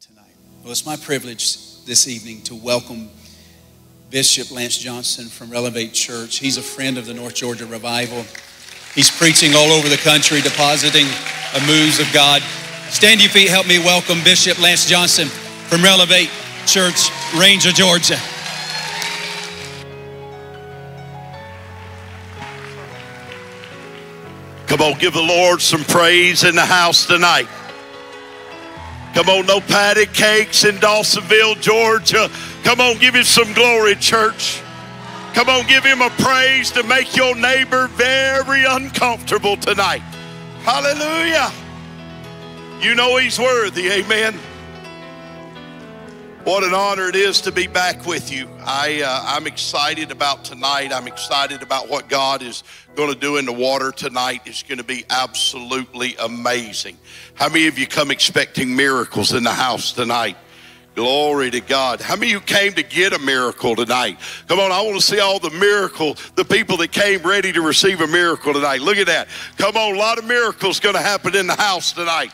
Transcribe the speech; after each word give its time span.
tonight. 0.00 0.30
Well, 0.62 0.70
it's 0.70 0.86
my 0.86 0.94
privilege 0.94 1.56
this 1.84 2.06
evening 2.06 2.42
to 2.42 2.54
welcome 2.54 3.10
Bishop 4.10 4.52
Lance 4.52 4.78
Johnson 4.78 5.26
from 5.26 5.50
Relevate 5.50 5.92
Church. 5.92 6.38
He's 6.38 6.56
a 6.56 6.62
friend 6.62 6.98
of 6.98 7.06
the 7.06 7.14
North 7.14 7.34
Georgia 7.34 7.66
Revival. 7.66 8.24
He's 8.94 9.10
preaching 9.10 9.56
all 9.56 9.72
over 9.72 9.88
the 9.88 9.96
country, 9.96 10.40
depositing 10.40 11.06
the 11.52 11.66
moves 11.66 11.98
of 11.98 12.06
God. 12.12 12.42
Stand 12.90 13.20
your 13.20 13.30
feet, 13.30 13.48
help 13.48 13.66
me 13.66 13.80
welcome 13.80 14.22
Bishop 14.22 14.60
Lance 14.62 14.86
Johnson 14.86 15.26
from 15.26 15.82
Relevate 15.82 16.30
Church, 16.64 17.08
Ranger, 17.36 17.72
Georgia. 17.72 18.18
Come 24.68 24.80
on, 24.80 24.96
give 25.00 25.14
the 25.14 25.20
Lord 25.20 25.60
some 25.60 25.82
praise 25.82 26.44
in 26.44 26.54
the 26.54 26.64
house 26.64 27.04
tonight. 27.04 27.48
Come 29.18 29.30
on, 29.30 29.46
no 29.46 29.60
patty 29.60 30.06
cakes 30.06 30.62
in 30.62 30.76
Dawsonville, 30.76 31.60
Georgia. 31.60 32.30
Come 32.62 32.80
on, 32.80 32.98
give 32.98 33.16
him 33.16 33.24
some 33.24 33.52
glory, 33.52 33.96
church. 33.96 34.62
Come 35.34 35.48
on, 35.48 35.66
give 35.66 35.82
him 35.82 36.02
a 36.02 36.10
praise 36.10 36.70
to 36.70 36.84
make 36.84 37.16
your 37.16 37.34
neighbor 37.34 37.88
very 37.88 38.64
uncomfortable 38.64 39.56
tonight. 39.56 40.02
Hallelujah. 40.62 41.50
You 42.80 42.94
know 42.94 43.16
he's 43.16 43.40
worthy, 43.40 43.90
amen. 43.90 44.38
What 46.44 46.64
an 46.64 46.72
honor 46.72 47.08
it 47.08 47.16
is 47.16 47.42
to 47.42 47.52
be 47.52 47.66
back 47.66 48.06
with 48.06 48.32
you. 48.32 48.48
I, 48.60 49.02
uh, 49.02 49.36
I'm 49.36 49.46
excited 49.46 50.10
about 50.10 50.44
tonight. 50.44 50.92
I'm 50.92 51.06
excited 51.06 51.62
about 51.62 51.90
what 51.90 52.08
God 52.08 52.42
is 52.42 52.64
going 52.94 53.12
to 53.12 53.18
do 53.18 53.36
in 53.36 53.44
the 53.44 53.52
water 53.52 53.92
tonight. 53.92 54.42
It's 54.46 54.62
going 54.62 54.78
to 54.78 54.84
be 54.84 55.04
absolutely 55.10 56.16
amazing. 56.16 56.96
How 57.34 57.48
many 57.48 57.66
of 57.66 57.78
you 57.78 57.86
come 57.86 58.10
expecting 58.10 58.74
miracles 58.74 59.34
in 59.34 59.42
the 59.42 59.52
house 59.52 59.92
tonight? 59.92 60.36
Glory 60.94 61.50
to 61.50 61.60
God. 61.60 62.00
How 62.00 62.16
many 62.16 62.32
of 62.32 62.40
you 62.40 62.40
came 62.40 62.72
to 62.74 62.82
get 62.82 63.12
a 63.12 63.18
miracle 63.18 63.76
tonight? 63.76 64.18
Come 64.46 64.58
on, 64.58 64.72
I 64.72 64.80
want 64.80 64.96
to 64.96 65.02
see 65.02 65.20
all 65.20 65.38
the 65.38 65.50
miracle, 65.50 66.16
the 66.34 66.44
people 66.44 66.76
that 66.78 66.92
came 66.92 67.20
ready 67.22 67.52
to 67.52 67.60
receive 67.60 68.00
a 68.00 68.06
miracle 68.06 68.52
tonight. 68.54 68.80
Look 68.80 68.96
at 68.96 69.06
that. 69.06 69.28
Come 69.58 69.76
on, 69.76 69.96
a 69.96 69.98
lot 69.98 70.18
of 70.18 70.24
miracles 70.24 70.80
going 70.80 70.94
to 70.94 71.02
happen 71.02 71.36
in 71.36 71.46
the 71.46 71.56
house 71.56 71.92
tonight. 71.92 72.32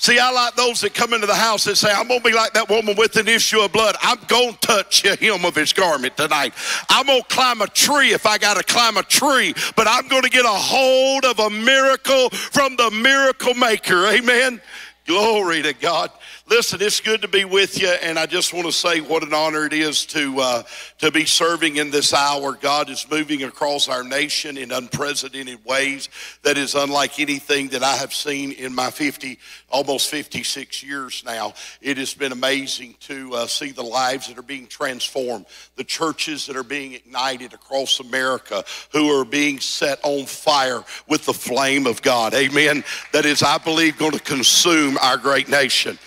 See, 0.00 0.20
I 0.20 0.30
like 0.30 0.54
those 0.54 0.80
that 0.82 0.94
come 0.94 1.12
into 1.12 1.26
the 1.26 1.34
house 1.34 1.66
and 1.66 1.76
say, 1.76 1.90
I'm 1.90 2.06
going 2.06 2.20
to 2.20 2.24
be 2.24 2.32
like 2.32 2.52
that 2.52 2.68
woman 2.68 2.94
with 2.96 3.16
an 3.16 3.26
issue 3.26 3.58
of 3.58 3.72
blood. 3.72 3.96
I'm 4.00 4.18
going 4.28 4.52
to 4.52 4.58
touch 4.60 5.02
the 5.02 5.16
hem 5.16 5.44
of 5.44 5.56
his 5.56 5.72
garment 5.72 6.16
tonight. 6.16 6.54
I'm 6.88 7.06
going 7.06 7.20
to 7.20 7.26
climb 7.26 7.62
a 7.62 7.66
tree 7.66 8.12
if 8.12 8.24
I 8.24 8.38
got 8.38 8.56
to 8.56 8.62
climb 8.62 8.96
a 8.96 9.02
tree, 9.02 9.54
but 9.74 9.88
I'm 9.88 10.06
going 10.06 10.22
to 10.22 10.30
get 10.30 10.44
a 10.44 10.48
hold 10.48 11.24
of 11.24 11.40
a 11.40 11.50
miracle 11.50 12.30
from 12.30 12.76
the 12.76 12.92
miracle 12.92 13.54
maker. 13.54 14.06
Amen. 14.06 14.60
Glory 15.04 15.62
to 15.62 15.72
God. 15.72 16.12
Listen, 16.50 16.80
it's 16.80 17.00
good 17.00 17.20
to 17.20 17.28
be 17.28 17.44
with 17.44 17.78
you, 17.78 17.88
and 17.88 18.18
I 18.18 18.24
just 18.24 18.54
want 18.54 18.64
to 18.64 18.72
say 18.72 19.02
what 19.02 19.22
an 19.22 19.34
honor 19.34 19.66
it 19.66 19.74
is 19.74 20.06
to 20.06 20.40
uh, 20.40 20.62
to 20.96 21.10
be 21.10 21.26
serving 21.26 21.76
in 21.76 21.90
this 21.90 22.14
hour. 22.14 22.54
God 22.54 22.88
is 22.88 23.06
moving 23.10 23.42
across 23.42 23.86
our 23.86 24.02
nation 24.02 24.56
in 24.56 24.72
unprecedented 24.72 25.62
ways 25.66 26.08
that 26.44 26.56
is 26.56 26.74
unlike 26.74 27.20
anything 27.20 27.68
that 27.68 27.82
I 27.82 27.96
have 27.96 28.14
seen 28.14 28.52
in 28.52 28.74
my 28.74 28.90
50, 28.90 29.38
almost 29.68 30.08
56 30.08 30.82
years 30.82 31.22
now. 31.22 31.52
It 31.82 31.98
has 31.98 32.14
been 32.14 32.32
amazing 32.32 32.94
to 33.00 33.34
uh, 33.34 33.46
see 33.46 33.70
the 33.70 33.82
lives 33.82 34.28
that 34.28 34.38
are 34.38 34.42
being 34.42 34.68
transformed, 34.68 35.44
the 35.76 35.84
churches 35.84 36.46
that 36.46 36.56
are 36.56 36.62
being 36.62 36.94
ignited 36.94 37.52
across 37.52 38.00
America, 38.00 38.64
who 38.90 39.10
are 39.20 39.26
being 39.26 39.60
set 39.60 40.00
on 40.02 40.24
fire 40.24 40.82
with 41.08 41.26
the 41.26 41.34
flame 41.34 41.86
of 41.86 42.00
God. 42.00 42.32
Amen. 42.32 42.84
That 43.12 43.26
is, 43.26 43.42
I 43.42 43.58
believe, 43.58 43.98
going 43.98 44.12
to 44.12 44.20
consume 44.20 44.96
our 45.02 45.18
great 45.18 45.50
nation. 45.50 45.98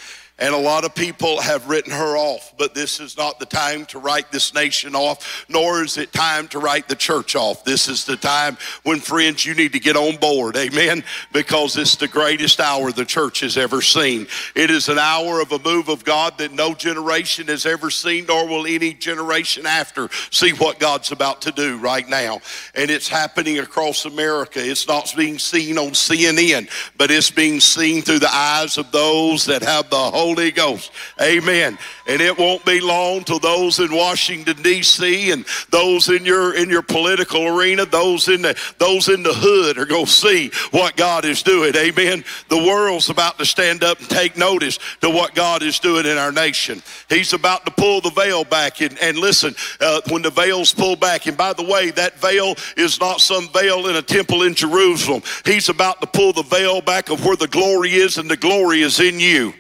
And 0.42 0.56
a 0.56 0.58
lot 0.58 0.86
of 0.86 0.96
people 0.96 1.40
have 1.40 1.70
written 1.70 1.94
her 1.94 2.18
off, 2.18 2.56
but 2.58 2.74
this 2.74 3.00
is 3.00 3.16
not 3.16 3.38
the 3.38 3.46
time 3.46 3.86
to 3.86 4.00
write 4.00 4.32
this 4.32 4.56
nation 4.56 4.96
off, 4.96 5.46
nor 5.48 5.84
is 5.84 6.00
it 6.00 6.12
time 6.12 6.48
to 6.48 6.58
write 6.58 6.90
the 6.90 6.96
church 6.96 7.36
off. 7.36 7.64
This 7.64 7.88
is 7.88 8.06
the 8.06 8.18
time 8.18 8.58
when, 8.82 9.00
friends, 9.00 9.46
you 9.46 9.54
need 9.54 9.72
to 9.74 9.80
get 9.80 9.96
on 9.96 10.18
board. 10.18 10.58
Amen. 10.58 11.04
Because 11.32 11.78
it's 11.78 11.96
the 11.96 12.08
greatest 12.08 12.60
hour 12.60 12.92
the 12.92 13.06
church 13.06 13.42
has 13.42 13.56
ever 13.56 13.84
seen. 13.84 14.26
It 14.56 14.72
is 14.72 14.90
an 14.90 14.98
hour 14.98 15.42
of 15.42 15.52
a 15.52 15.60
move 15.60 15.90
of 15.90 16.04
God 16.04 16.40
that 16.40 16.52
no 16.52 16.74
generation 16.74 17.46
has 17.46 17.68
ever 17.68 17.92
seen, 17.92 18.26
nor 18.26 18.48
will 18.48 18.66
any 18.66 18.96
generation 18.96 19.68
after 19.68 20.10
see 20.32 20.54
what 20.54 20.80
God's 20.80 21.12
about 21.12 21.44
to 21.44 21.52
do 21.52 21.78
right 21.78 22.10
now. 22.10 22.42
And 22.74 22.90
it's 22.90 23.08
happening 23.08 23.60
across 23.60 24.06
America. 24.06 24.60
It's 24.60 24.88
not 24.88 25.14
being 25.16 25.38
seen 25.38 25.78
on 25.78 25.92
CNN, 25.92 26.68
but 26.98 27.12
it's 27.12 27.30
being 27.30 27.60
seen 27.60 28.02
through 28.02 28.20
the 28.20 28.34
eyes 28.34 28.80
of 28.80 28.92
those 28.92 29.46
that 29.46 29.62
have 29.62 29.92
the 29.92 29.98
Holy 29.98 30.31
Holy 30.32 30.52
Ghost. 30.52 30.92
Amen. 31.22 31.78
And 32.08 32.22
it 32.22 32.38
won't 32.38 32.64
be 32.66 32.80
long 32.80 33.26
till 33.26 33.40
those 33.40 33.80
in 33.80 33.94
Washington 33.94 34.62
D.C. 34.62 35.32
and 35.32 35.46
those 35.70 36.08
in 36.08 36.24
your 36.24 36.56
in 36.56 36.70
your 36.70 36.82
political 36.82 37.46
arena, 37.48 37.86
those 37.86 38.30
in 38.30 38.42
the 38.42 38.58
those 38.78 39.10
in 39.10 39.24
the 39.24 39.34
hood 39.34 39.78
are 39.78 39.86
going 39.86 40.06
to 40.06 40.12
see 40.12 40.50
what 40.72 40.96
God 40.96 41.26
is 41.26 41.44
doing. 41.44 41.76
Amen. 41.76 42.24
The 42.48 42.58
world's 42.58 43.10
about 43.10 43.38
to 43.40 43.46
stand 43.46 43.84
up 43.84 44.00
and 44.00 44.10
take 44.10 44.38
notice 44.38 44.80
to 45.02 45.10
what 45.10 45.36
God 45.36 45.64
is 45.64 45.80
doing 45.80 46.06
in 46.06 46.18
our 46.18 46.32
nation. 46.32 46.82
He's 47.10 47.34
about 47.34 47.66
to 47.66 47.72
pull 47.72 48.00
the 48.00 48.12
veil 48.12 48.46
back 48.46 48.80
and, 48.80 48.98
and 49.00 49.18
listen. 49.18 49.54
Uh, 49.82 50.00
when 50.10 50.22
the 50.22 50.30
veil's 50.30 50.74
pulled 50.74 51.02
back, 51.02 51.28
and 51.28 51.36
by 51.36 51.52
the 51.52 51.64
way, 51.64 51.92
that 51.92 52.20
veil 52.22 52.56
is 52.78 53.02
not 53.02 53.20
some 53.20 53.50
veil 53.50 53.88
in 53.88 53.98
a 53.98 54.02
temple 54.02 54.44
in 54.44 54.56
Jerusalem. 54.56 55.24
He's 55.44 55.68
about 55.68 56.00
to 56.00 56.08
pull 56.08 56.32
the 56.32 56.44
veil 56.44 56.82
back 56.82 57.10
of 57.10 57.26
where 57.26 57.36
the 57.36 57.48
glory 57.48 57.94
is, 57.94 58.18
and 58.18 58.30
the 58.30 58.38
glory 58.38 58.82
is 58.82 59.02
in 59.02 59.20
you. 59.20 59.54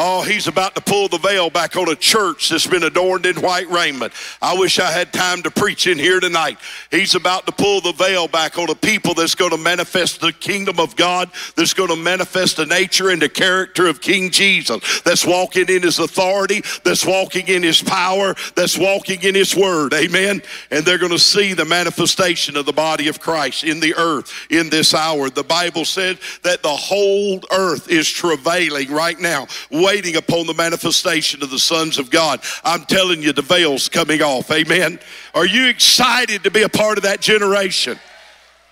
Oh, 0.00 0.22
he's 0.22 0.46
about 0.46 0.76
to 0.76 0.80
pull 0.80 1.08
the 1.08 1.18
veil 1.18 1.50
back 1.50 1.74
on 1.74 1.88
a 1.88 1.96
church 1.96 2.50
that's 2.50 2.68
been 2.68 2.84
adorned 2.84 3.26
in 3.26 3.34
white 3.40 3.68
raiment. 3.68 4.12
I 4.40 4.56
wish 4.56 4.78
I 4.78 4.92
had 4.92 5.12
time 5.12 5.42
to 5.42 5.50
preach 5.50 5.88
in 5.88 5.98
here 5.98 6.20
tonight. 6.20 6.60
He's 6.92 7.16
about 7.16 7.46
to 7.46 7.52
pull 7.52 7.80
the 7.80 7.90
veil 7.90 8.28
back 8.28 8.58
on 8.58 8.70
a 8.70 8.76
people 8.76 9.14
that's 9.14 9.34
going 9.34 9.50
to 9.50 9.58
manifest 9.58 10.20
the 10.20 10.32
kingdom 10.32 10.78
of 10.78 10.94
God, 10.94 11.32
that's 11.56 11.74
going 11.74 11.88
to 11.88 11.96
manifest 11.96 12.58
the 12.58 12.66
nature 12.66 13.10
and 13.10 13.20
the 13.20 13.28
character 13.28 13.88
of 13.88 14.00
King 14.00 14.30
Jesus, 14.30 15.00
that's 15.00 15.26
walking 15.26 15.68
in 15.68 15.82
his 15.82 15.98
authority, 15.98 16.62
that's 16.84 17.04
walking 17.04 17.48
in 17.48 17.64
his 17.64 17.82
power, 17.82 18.36
that's 18.54 18.78
walking 18.78 19.20
in 19.24 19.34
his 19.34 19.56
word. 19.56 19.94
Amen. 19.94 20.42
And 20.70 20.84
they're 20.84 20.98
going 20.98 21.10
to 21.10 21.18
see 21.18 21.54
the 21.54 21.64
manifestation 21.64 22.56
of 22.56 22.66
the 22.66 22.72
body 22.72 23.08
of 23.08 23.18
Christ 23.18 23.64
in 23.64 23.80
the 23.80 23.96
earth 23.96 24.32
in 24.48 24.70
this 24.70 24.94
hour. 24.94 25.28
The 25.28 25.42
Bible 25.42 25.84
said 25.84 26.20
that 26.44 26.62
the 26.62 26.68
whole 26.68 27.40
earth 27.50 27.90
is 27.90 28.08
travailing 28.08 28.92
right 28.92 29.18
now 29.18 29.48
waiting 29.88 30.16
upon 30.16 30.46
the 30.46 30.52
manifestation 30.52 31.42
of 31.42 31.48
the 31.48 31.58
sons 31.58 31.96
of 31.96 32.10
God. 32.10 32.42
I'm 32.62 32.84
telling 32.84 33.22
you, 33.22 33.32
the 33.32 33.40
veil's 33.40 33.88
coming 33.88 34.20
off. 34.20 34.50
Amen. 34.50 35.00
Are 35.34 35.46
you 35.46 35.66
excited 35.66 36.44
to 36.44 36.50
be 36.50 36.60
a 36.60 36.68
part 36.68 36.98
of 36.98 37.04
that 37.04 37.22
generation? 37.22 37.98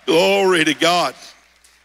Glory 0.05 0.63
to 0.63 0.75
God. 0.75 1.15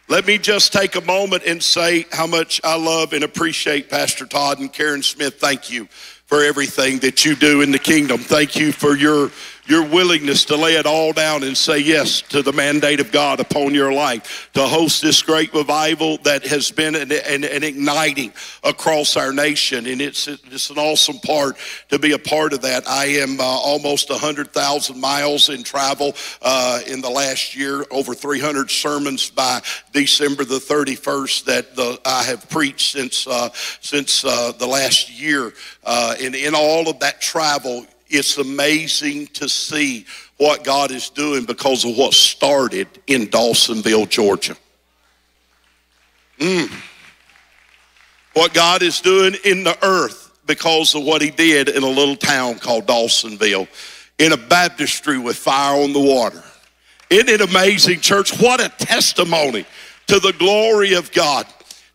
Let 0.07 0.27
me 0.27 0.37
just 0.37 0.71
take 0.71 0.95
a 0.95 1.01
moment 1.01 1.45
and 1.47 1.63
say 1.63 2.05
how 2.11 2.27
much 2.27 2.61
I 2.63 2.77
love 2.77 3.13
and 3.13 3.23
appreciate 3.23 3.89
Pastor 3.89 4.27
Todd 4.27 4.59
and 4.59 4.71
Karen 4.71 5.01
Smith. 5.01 5.39
Thank 5.39 5.71
you 5.71 5.87
for 6.27 6.43
everything 6.43 6.99
that 6.99 7.25
you 7.25 7.35
do 7.35 7.61
in 7.61 7.71
the 7.71 7.79
kingdom. 7.79 8.19
Thank 8.19 8.55
you 8.55 8.71
for 8.71 8.95
your 8.95 9.31
your 9.65 9.87
willingness 9.87 10.45
to 10.45 10.57
lay 10.57 10.75
it 10.75 10.85
all 10.85 11.13
down 11.13 11.43
and 11.43 11.55
say 11.55 11.79
yes 11.79 12.21
to 12.21 12.41
the 12.41 12.51
mandate 12.51 12.99
of 12.99 13.11
God 13.11 13.39
upon 13.39 13.73
your 13.73 13.93
life, 13.93 14.49
to 14.53 14.67
host 14.67 15.01
this 15.01 15.21
great 15.21 15.53
revival 15.53 16.17
that 16.19 16.45
has 16.45 16.69
been 16.69 16.95
an, 16.95 17.11
an, 17.11 17.43
an 17.43 17.63
igniting 17.63 18.33
across 18.63 19.15
our 19.15 19.31
nation. 19.31 19.85
And 19.85 20.01
it's, 20.01 20.27
it's 20.27 20.69
an 20.69 20.77
awesome 20.77 21.19
part 21.19 21.57
to 21.89 21.99
be 21.99 22.11
a 22.11 22.19
part 22.19 22.51
of 22.53 22.61
that. 22.63 22.87
I 22.87 23.05
am 23.05 23.39
uh, 23.39 23.43
almost 23.43 24.09
100,000 24.09 24.99
miles 24.99 25.49
in 25.49 25.63
travel 25.63 26.13
uh, 26.41 26.81
in 26.87 27.01
the 27.01 27.09
last 27.09 27.55
year, 27.55 27.85
over 27.89 28.13
300 28.13 28.69
sermons 28.69 29.29
by 29.29 29.61
December 29.93 30.43
the 30.43 30.55
31st 30.55 31.45
that 31.45 31.75
the, 31.75 31.99
I 32.05 32.23
have 32.23 32.49
preached 32.49 32.91
since, 32.91 33.25
uh, 33.27 33.49
since 33.79 34.25
uh, 34.25 34.51
the 34.57 34.67
last 34.67 35.09
year. 35.09 35.53
Uh, 35.85 36.15
and 36.19 36.35
in 36.35 36.53
all 36.53 36.89
of 36.89 36.99
that 36.99 37.21
travel, 37.21 37.85
it's 38.13 38.37
amazing 38.37 39.27
to 39.27 39.49
see 39.49 40.05
what 40.37 40.63
God 40.63 40.91
is 40.91 41.09
doing 41.09 41.45
because 41.45 41.83
of 41.83 41.97
what 41.97 42.13
started 42.13 42.87
in 43.07 43.27
Dawsonville, 43.27 44.07
Georgia. 44.07 44.55
Mm. 46.39 46.71
What 48.33 48.53
God 48.53 48.83
is 48.83 48.99
doing 49.01 49.35
in 49.45 49.63
the 49.63 49.77
earth 49.85 50.39
because 50.45 50.95
of 50.95 51.03
what 51.03 51.21
He 51.21 51.31
did 51.31 51.69
in 51.69 51.83
a 51.83 51.87
little 51.87 52.15
town 52.15 52.59
called 52.59 52.85
Dawsonville, 52.85 53.67
in 54.19 54.31
a 54.31 54.37
baptistry 54.37 55.17
with 55.17 55.37
fire 55.37 55.81
on 55.81 55.93
the 55.93 55.99
water. 55.99 56.43
Isn't 57.09 57.29
it 57.29 57.41
amazing, 57.41 57.99
church? 57.99 58.39
What 58.39 58.59
a 58.59 58.69
testimony 58.69 59.65
to 60.07 60.19
the 60.19 60.33
glory 60.33 60.93
of 60.93 61.11
God. 61.11 61.45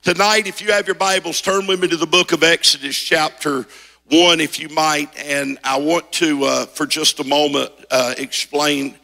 Tonight, 0.02 0.46
if 0.46 0.62
you 0.62 0.72
have 0.72 0.86
your 0.86 0.94
Bibles, 0.94 1.40
turn 1.40 1.66
with 1.66 1.80
me 1.80 1.88
to 1.88 1.96
the 1.96 2.06
book 2.06 2.32
of 2.32 2.42
Exodus, 2.42 2.96
chapter 2.96 3.66
one, 4.10 4.40
if 4.40 4.58
you 4.58 4.68
might, 4.70 5.16
and 5.18 5.58
I 5.62 5.78
want 5.78 6.10
to, 6.12 6.44
uh, 6.44 6.66
for 6.66 6.86
just 6.86 7.20
a 7.20 7.24
moment, 7.24 7.70
uh, 7.90 8.14
explain 8.16 8.94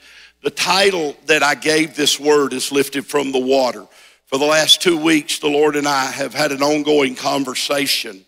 the 0.43 0.51
title 0.51 1.17
that 1.27 1.43
I 1.43 1.55
gave 1.55 1.95
this 1.95 2.19
word 2.19 2.53
is 2.53 2.73
lifted 2.73 3.07
from 3.07 3.33
the 3.33 3.39
water. 3.39 3.87
For 4.27 4.39
the 4.39 4.47
last 4.47 4.83
two 4.83 4.99
weeks, 4.99 5.39
the 5.39 5.49
Lord 5.49 5.77
and 5.77 5.87
I 5.87 6.07
have 6.07 6.35
had 6.35 6.53
an 6.53 6.63
ongoing 6.63 7.15
conversation 7.15 8.25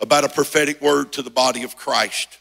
about 0.00 0.24
a 0.24 0.28
prophetic 0.28 0.80
word 0.80 1.12
to 1.12 1.22
the 1.22 1.30
body 1.30 1.62
of 1.62 1.76
Christ. 1.76 2.38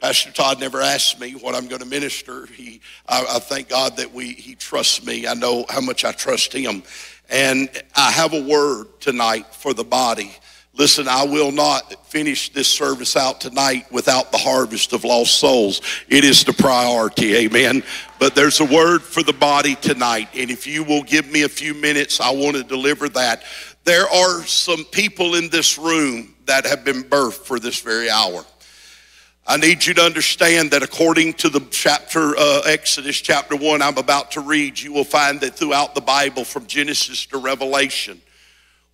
Pastor 0.00 0.32
Todd 0.32 0.60
never 0.60 0.80
asked 0.80 1.18
me 1.18 1.32
what 1.32 1.54
I'm 1.54 1.66
going 1.66 1.80
to 1.80 1.86
minister. 1.86 2.46
He, 2.46 2.80
I, 3.08 3.24
I 3.36 3.38
thank 3.38 3.68
God 3.68 3.96
that 3.96 4.12
we, 4.12 4.32
he 4.32 4.54
trusts 4.54 5.04
me. 5.04 5.26
I 5.26 5.34
know 5.34 5.64
how 5.68 5.80
much 5.80 6.04
I 6.04 6.12
trust 6.12 6.52
him. 6.52 6.82
And 7.30 7.68
I 7.96 8.10
have 8.10 8.32
a 8.32 8.42
word 8.42 9.00
tonight 9.00 9.54
for 9.54 9.72
the 9.72 9.84
body. 9.84 10.36
Listen, 10.76 11.06
I 11.06 11.24
will 11.24 11.52
not 11.52 12.04
finish 12.06 12.52
this 12.52 12.66
service 12.66 13.16
out 13.16 13.40
tonight 13.40 13.86
without 13.92 14.32
the 14.32 14.38
harvest 14.38 14.92
of 14.92 15.04
lost 15.04 15.38
souls. 15.38 15.80
It 16.08 16.24
is 16.24 16.42
the 16.42 16.52
priority, 16.52 17.36
amen. 17.36 17.84
But 18.18 18.34
there's 18.34 18.58
a 18.58 18.64
word 18.64 19.02
for 19.02 19.22
the 19.22 19.32
body 19.32 19.76
tonight. 19.76 20.30
And 20.34 20.50
if 20.50 20.66
you 20.66 20.82
will 20.82 21.04
give 21.04 21.30
me 21.30 21.42
a 21.42 21.48
few 21.48 21.74
minutes, 21.74 22.20
I 22.20 22.32
want 22.32 22.56
to 22.56 22.64
deliver 22.64 23.08
that. 23.10 23.44
There 23.84 24.08
are 24.08 24.42
some 24.44 24.84
people 24.86 25.36
in 25.36 25.48
this 25.48 25.78
room 25.78 26.34
that 26.46 26.66
have 26.66 26.84
been 26.84 27.04
birthed 27.04 27.44
for 27.44 27.60
this 27.60 27.80
very 27.80 28.10
hour. 28.10 28.44
I 29.46 29.58
need 29.58 29.84
you 29.84 29.94
to 29.94 30.02
understand 30.02 30.72
that 30.72 30.82
according 30.82 31.34
to 31.34 31.50
the 31.50 31.60
chapter, 31.70 32.34
uh, 32.36 32.62
Exodus 32.66 33.20
chapter 33.20 33.54
1, 33.54 33.80
I'm 33.80 33.98
about 33.98 34.32
to 34.32 34.40
read, 34.40 34.80
you 34.80 34.92
will 34.92 35.04
find 35.04 35.40
that 35.42 35.54
throughout 35.54 35.94
the 35.94 36.00
Bible, 36.00 36.44
from 36.44 36.66
Genesis 36.66 37.26
to 37.26 37.36
Revelation, 37.36 38.20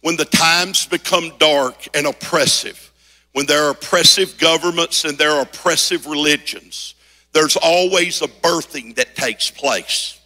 when 0.03 0.17
the 0.17 0.25
times 0.25 0.87
become 0.87 1.33
dark 1.39 1.89
and 1.95 2.07
oppressive, 2.07 2.91
when 3.33 3.47
there 3.47 3.65
are 3.65 3.71
oppressive 3.71 4.39
governments 4.39 5.05
and 5.05 5.17
there 5.19 5.33
are 5.33 5.43
oppressive 5.43 6.07
religions, 6.07 6.95
there's 7.33 7.57
always 7.57 8.23
a 8.23 8.29
birthing 8.29 8.95
that 8.97 9.15
takes 9.15 9.51
place. 9.51 10.21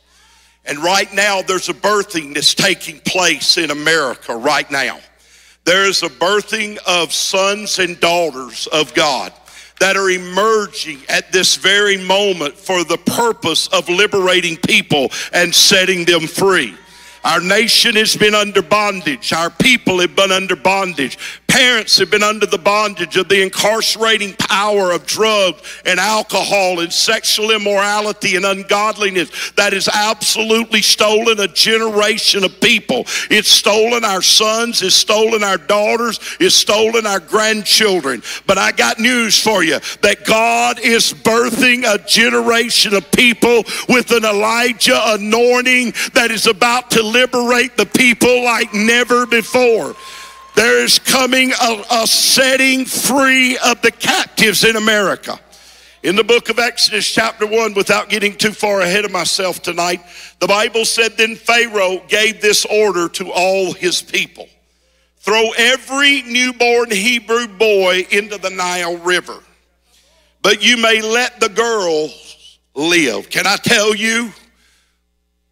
And 0.64 0.78
right 0.78 1.12
now, 1.12 1.42
there's 1.42 1.68
a 1.68 1.74
birthing 1.74 2.34
that's 2.34 2.54
taking 2.54 2.98
place 3.00 3.58
in 3.58 3.70
America 3.70 4.34
right 4.34 4.70
now. 4.70 5.00
There 5.64 5.84
is 5.84 6.02
a 6.02 6.08
birthing 6.08 6.78
of 6.86 7.12
sons 7.12 7.78
and 7.78 7.98
daughters 8.00 8.66
of 8.68 8.94
God 8.94 9.32
that 9.80 9.96
are 9.96 10.10
emerging 10.10 11.00
at 11.08 11.32
this 11.32 11.56
very 11.56 11.98
moment 11.98 12.54
for 12.54 12.84
the 12.84 12.98
purpose 12.98 13.66
of 13.68 13.88
liberating 13.88 14.56
people 14.56 15.10
and 15.32 15.54
setting 15.54 16.04
them 16.04 16.26
free. 16.26 16.74
Our 17.24 17.40
nation 17.40 17.96
has 17.96 18.16
been 18.16 18.34
under 18.34 18.60
bondage. 18.60 19.32
Our 19.32 19.48
people 19.48 20.00
have 20.00 20.14
been 20.14 20.30
under 20.30 20.56
bondage. 20.56 21.18
Parents 21.54 21.98
have 21.98 22.10
been 22.10 22.24
under 22.24 22.46
the 22.46 22.58
bondage 22.58 23.16
of 23.16 23.28
the 23.28 23.40
incarcerating 23.40 24.34
power 24.34 24.90
of 24.90 25.06
drugs 25.06 25.62
and 25.84 26.00
alcohol 26.00 26.80
and 26.80 26.92
sexual 26.92 27.52
immorality 27.52 28.34
and 28.34 28.44
ungodliness 28.44 29.52
that 29.52 29.72
has 29.72 29.86
absolutely 29.86 30.82
stolen 30.82 31.38
a 31.38 31.46
generation 31.46 32.42
of 32.42 32.60
people. 32.60 33.04
It's 33.30 33.48
stolen 33.48 34.04
our 34.04 34.20
sons, 34.20 34.82
it's 34.82 34.96
stolen 34.96 35.44
our 35.44 35.56
daughters, 35.56 36.18
it's 36.40 36.56
stolen 36.56 37.06
our 37.06 37.20
grandchildren. 37.20 38.24
But 38.48 38.58
I 38.58 38.72
got 38.72 38.98
news 38.98 39.40
for 39.40 39.62
you 39.62 39.78
that 40.02 40.24
God 40.26 40.80
is 40.80 41.14
birthing 41.14 41.84
a 41.86 42.04
generation 42.04 42.94
of 42.94 43.08
people 43.12 43.62
with 43.88 44.10
an 44.10 44.24
Elijah 44.24 45.00
anointing 45.04 45.92
that 46.14 46.32
is 46.32 46.48
about 46.48 46.90
to 46.90 47.02
liberate 47.04 47.76
the 47.76 47.86
people 47.86 48.42
like 48.42 48.74
never 48.74 49.24
before. 49.24 49.94
There 50.54 50.84
is 50.84 50.98
coming 50.98 51.52
a, 51.52 51.84
a, 51.90 52.06
setting 52.06 52.84
free 52.84 53.58
of 53.58 53.82
the 53.82 53.90
captives 53.90 54.64
in 54.64 54.76
America. 54.76 55.38
In 56.02 56.16
the 56.16 56.24
book 56.24 56.48
of 56.48 56.58
Exodus, 56.58 57.10
chapter 57.10 57.46
1, 57.46 57.74
without 57.74 58.08
getting 58.08 58.36
too 58.36 58.52
far 58.52 58.80
ahead 58.80 59.04
of 59.04 59.10
myself 59.10 59.62
tonight, 59.62 60.00
the 60.38 60.46
Bible 60.46 60.84
said 60.84 61.16
then 61.16 61.34
Pharaoh 61.34 62.02
gave 62.08 62.40
this 62.40 62.64
order 62.66 63.08
to 63.10 63.30
all 63.32 63.72
his 63.72 64.02
people 64.02 64.48
throw 65.16 65.52
every 65.56 66.20
newborn 66.22 66.90
Hebrew 66.90 67.48
boy 67.48 68.06
into 68.10 68.36
the 68.36 68.50
Nile 68.50 68.98
River, 68.98 69.38
but 70.42 70.62
you 70.62 70.76
may 70.76 71.00
let 71.00 71.40
the 71.40 71.48
girls 71.48 72.58
live. 72.74 73.30
Can 73.30 73.46
I 73.46 73.56
tell 73.56 73.94
you? 73.94 74.32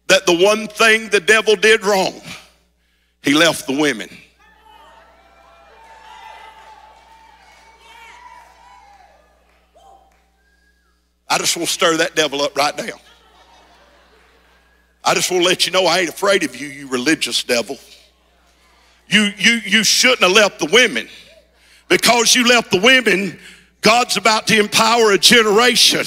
that 0.07 0.25
the 0.25 0.43
one 0.45 0.67
thing 0.67 1.09
the 1.09 1.19
devil 1.19 1.55
did 1.55 1.83
wrong, 1.83 2.13
he 3.21 3.33
left 3.33 3.67
the 3.67 3.75
women. 3.77 4.09
I 11.33 11.39
just 11.39 11.57
want 11.57 11.67
to 11.67 11.73
stir 11.73 11.97
that 11.97 12.15
devil 12.15 12.43
up 12.43 12.55
right 12.55 12.77
now. 12.77 12.93
I 15.03 15.15
just 15.15 15.31
want 15.31 15.41
to 15.41 15.49
let 15.49 15.65
you 15.65 15.71
know 15.71 15.87
I 15.87 16.01
ain't 16.01 16.09
afraid 16.09 16.43
of 16.43 16.55
you, 16.55 16.67
you 16.67 16.87
religious 16.87 17.43
devil. 17.43 17.79
You, 19.07 19.31
you, 19.39 19.53
you 19.65 19.83
shouldn't 19.83 20.21
have 20.21 20.31
left 20.31 20.59
the 20.59 20.67
women. 20.67 21.09
Because 21.89 22.35
you 22.35 22.47
left 22.47 22.69
the 22.69 22.79
women, 22.79 23.39
God's 23.81 24.15
about 24.15 24.45
to 24.45 24.59
empower 24.59 25.13
a 25.13 25.17
generation. 25.17 26.05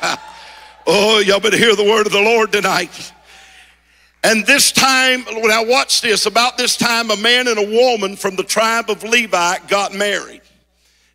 oh, 0.86 1.22
y'all 1.24 1.40
better 1.40 1.56
hear 1.56 1.74
the 1.74 1.84
word 1.84 2.04
of 2.04 2.12
the 2.12 2.20
Lord 2.20 2.52
tonight. 2.52 3.10
And 4.22 4.44
this 4.44 4.70
time, 4.70 5.24
when 5.24 5.50
I 5.50 5.64
watched 5.64 6.02
this, 6.02 6.26
about 6.26 6.58
this 6.58 6.76
time, 6.76 7.10
a 7.10 7.16
man 7.16 7.48
and 7.48 7.58
a 7.58 7.90
woman 7.90 8.16
from 8.16 8.36
the 8.36 8.44
tribe 8.44 8.90
of 8.90 9.02
Levi 9.02 9.60
got 9.68 9.94
married. 9.94 10.41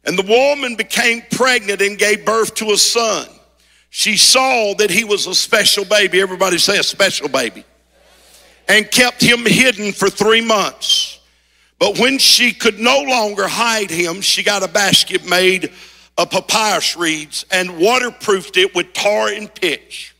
And 0.07 0.17
the 0.17 0.23
woman 0.23 0.75
became 0.75 1.21
pregnant 1.31 1.81
and 1.81 1.97
gave 1.99 2.25
birth 2.25 2.55
to 2.55 2.71
a 2.71 2.77
son. 2.77 3.27
She 3.89 4.15
saw 4.15 4.73
that 4.75 4.89
he 4.89 5.03
was 5.03 5.27
a 5.27 5.35
special 5.35 5.83
baby. 5.83 6.21
Everybody 6.21 6.57
say 6.57 6.77
a 6.77 6.83
special 6.83 7.27
baby. 7.27 7.65
And 8.69 8.89
kept 8.89 9.21
him 9.21 9.45
hidden 9.45 9.91
for 9.91 10.09
three 10.09 10.39
months. 10.39 11.19
But 11.77 11.99
when 11.99 12.17
she 12.19 12.53
could 12.53 12.79
no 12.79 13.01
longer 13.01 13.47
hide 13.47 13.91
him, 13.91 14.21
she 14.21 14.43
got 14.43 14.63
a 14.63 14.67
basket 14.67 15.27
made 15.27 15.71
of 16.17 16.31
papyrus 16.31 16.95
reeds 16.95 17.45
and 17.51 17.77
waterproofed 17.77 18.55
it 18.57 18.73
with 18.73 18.93
tar 18.93 19.27
and 19.27 19.53
pitch. 19.53 20.15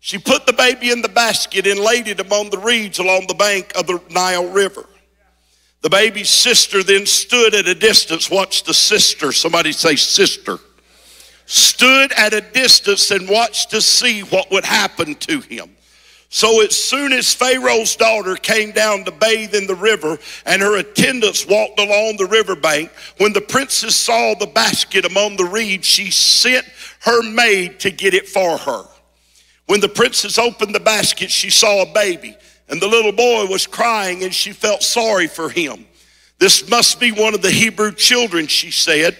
She 0.00 0.18
put 0.18 0.46
the 0.46 0.52
baby 0.52 0.90
in 0.90 1.02
the 1.02 1.08
basket 1.08 1.66
and 1.66 1.80
laid 1.80 2.06
it 2.08 2.20
among 2.20 2.50
the 2.50 2.58
reeds 2.58 2.98
along 2.98 3.26
the 3.26 3.34
bank 3.34 3.72
of 3.74 3.86
the 3.86 4.00
Nile 4.10 4.48
River. 4.48 4.86
The 5.86 5.90
baby's 5.90 6.30
sister 6.30 6.82
then 6.82 7.06
stood 7.06 7.54
at 7.54 7.68
a 7.68 7.74
distance. 7.76 8.28
Watch 8.28 8.64
the 8.64 8.74
sister. 8.74 9.30
Somebody 9.30 9.70
say, 9.70 9.94
sister. 9.94 10.58
Stood 11.44 12.10
at 12.14 12.34
a 12.34 12.40
distance 12.40 13.12
and 13.12 13.28
watched 13.28 13.70
to 13.70 13.80
see 13.80 14.22
what 14.22 14.50
would 14.50 14.64
happen 14.64 15.14
to 15.14 15.38
him. 15.42 15.70
So 16.28 16.60
as 16.60 16.74
soon 16.76 17.12
as 17.12 17.32
Pharaoh's 17.32 17.94
daughter 17.94 18.34
came 18.34 18.72
down 18.72 19.04
to 19.04 19.12
bathe 19.12 19.54
in 19.54 19.68
the 19.68 19.76
river 19.76 20.18
and 20.44 20.60
her 20.60 20.76
attendants 20.76 21.46
walked 21.46 21.78
along 21.78 22.16
the 22.16 22.26
riverbank, 22.26 22.90
when 23.18 23.32
the 23.32 23.40
princess 23.40 23.94
saw 23.94 24.34
the 24.34 24.48
basket 24.48 25.04
among 25.04 25.36
the 25.36 25.44
reeds, 25.44 25.86
she 25.86 26.10
sent 26.10 26.66
her 27.02 27.22
maid 27.22 27.78
to 27.78 27.92
get 27.92 28.12
it 28.12 28.26
for 28.26 28.58
her. 28.58 28.82
When 29.66 29.78
the 29.78 29.88
princess 29.88 30.36
opened 30.36 30.74
the 30.74 30.80
basket, 30.80 31.30
she 31.30 31.50
saw 31.50 31.82
a 31.82 31.92
baby, 31.92 32.36
and 32.68 32.80
the 32.80 32.88
little 32.88 33.12
boy 33.12 33.46
was 33.46 33.66
crying, 33.66 34.24
and 34.24 34.34
she 34.34 34.52
felt 34.52 34.82
sorry 34.82 35.26
for 35.26 35.48
him. 35.48 35.86
This 36.38 36.68
must 36.68 37.00
be 37.00 37.12
one 37.12 37.34
of 37.34 37.42
the 37.42 37.50
Hebrew 37.50 37.92
children, 37.92 38.46
she 38.46 38.70
said. 38.70 39.16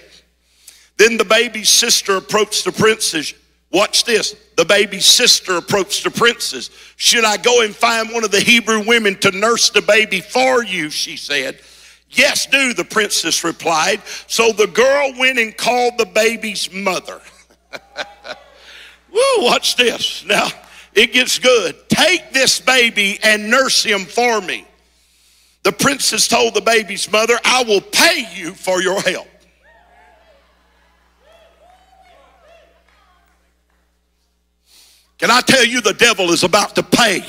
Then 0.98 1.16
the 1.16 1.24
baby's 1.24 1.68
sister 1.68 2.16
approached 2.16 2.64
the 2.64 2.72
princess. 2.72 3.34
Watch 3.70 4.04
this. 4.04 4.34
The 4.56 4.64
baby's 4.64 5.06
sister 5.06 5.56
approached 5.56 6.04
the 6.04 6.10
princess. 6.10 6.70
Should 6.96 7.24
I 7.24 7.36
go 7.36 7.62
and 7.62 7.74
find 7.74 8.10
one 8.10 8.24
of 8.24 8.30
the 8.30 8.40
Hebrew 8.40 8.84
women 8.86 9.16
to 9.16 9.30
nurse 9.30 9.70
the 9.70 9.82
baby 9.82 10.20
for 10.20 10.64
you? 10.64 10.90
She 10.90 11.16
said. 11.16 11.60
Yes, 12.10 12.46
do, 12.46 12.72
the 12.72 12.84
princess 12.84 13.44
replied. 13.44 14.00
So 14.26 14.52
the 14.52 14.68
girl 14.68 15.12
went 15.18 15.38
and 15.38 15.56
called 15.56 15.98
the 15.98 16.06
baby's 16.06 16.72
mother. 16.72 17.20
Woo, 19.12 19.20
watch 19.38 19.76
this. 19.76 20.24
Now, 20.24 20.48
it 20.96 21.12
gets 21.12 21.38
good. 21.38 21.76
Take 21.88 22.32
this 22.32 22.58
baby 22.58 23.18
and 23.22 23.50
nurse 23.50 23.84
him 23.84 24.06
for 24.06 24.40
me. 24.40 24.66
The 25.62 25.72
princess 25.72 26.26
told 26.26 26.54
the 26.54 26.62
baby's 26.62 27.10
mother, 27.12 27.38
I 27.44 27.64
will 27.64 27.82
pay 27.82 28.26
you 28.34 28.54
for 28.54 28.80
your 28.80 29.00
help. 29.02 29.28
Can 35.18 35.30
I 35.30 35.40
tell 35.42 35.64
you 35.64 35.80
the 35.80 35.94
devil 35.94 36.30
is 36.30 36.44
about 36.44 36.74
to 36.76 36.82
pay 36.82 37.20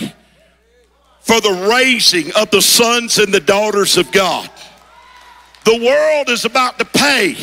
for 1.21 1.41
the 1.41 1.67
raising 1.69 2.33
of 2.35 2.49
the 2.51 2.61
sons 2.61 3.17
and 3.17 3.33
the 3.33 3.39
daughters 3.39 3.97
of 3.97 4.11
God? 4.13 4.49
The 5.65 5.83
world 5.83 6.29
is 6.29 6.45
about 6.45 6.79
to 6.79 6.85
pay 6.85 7.35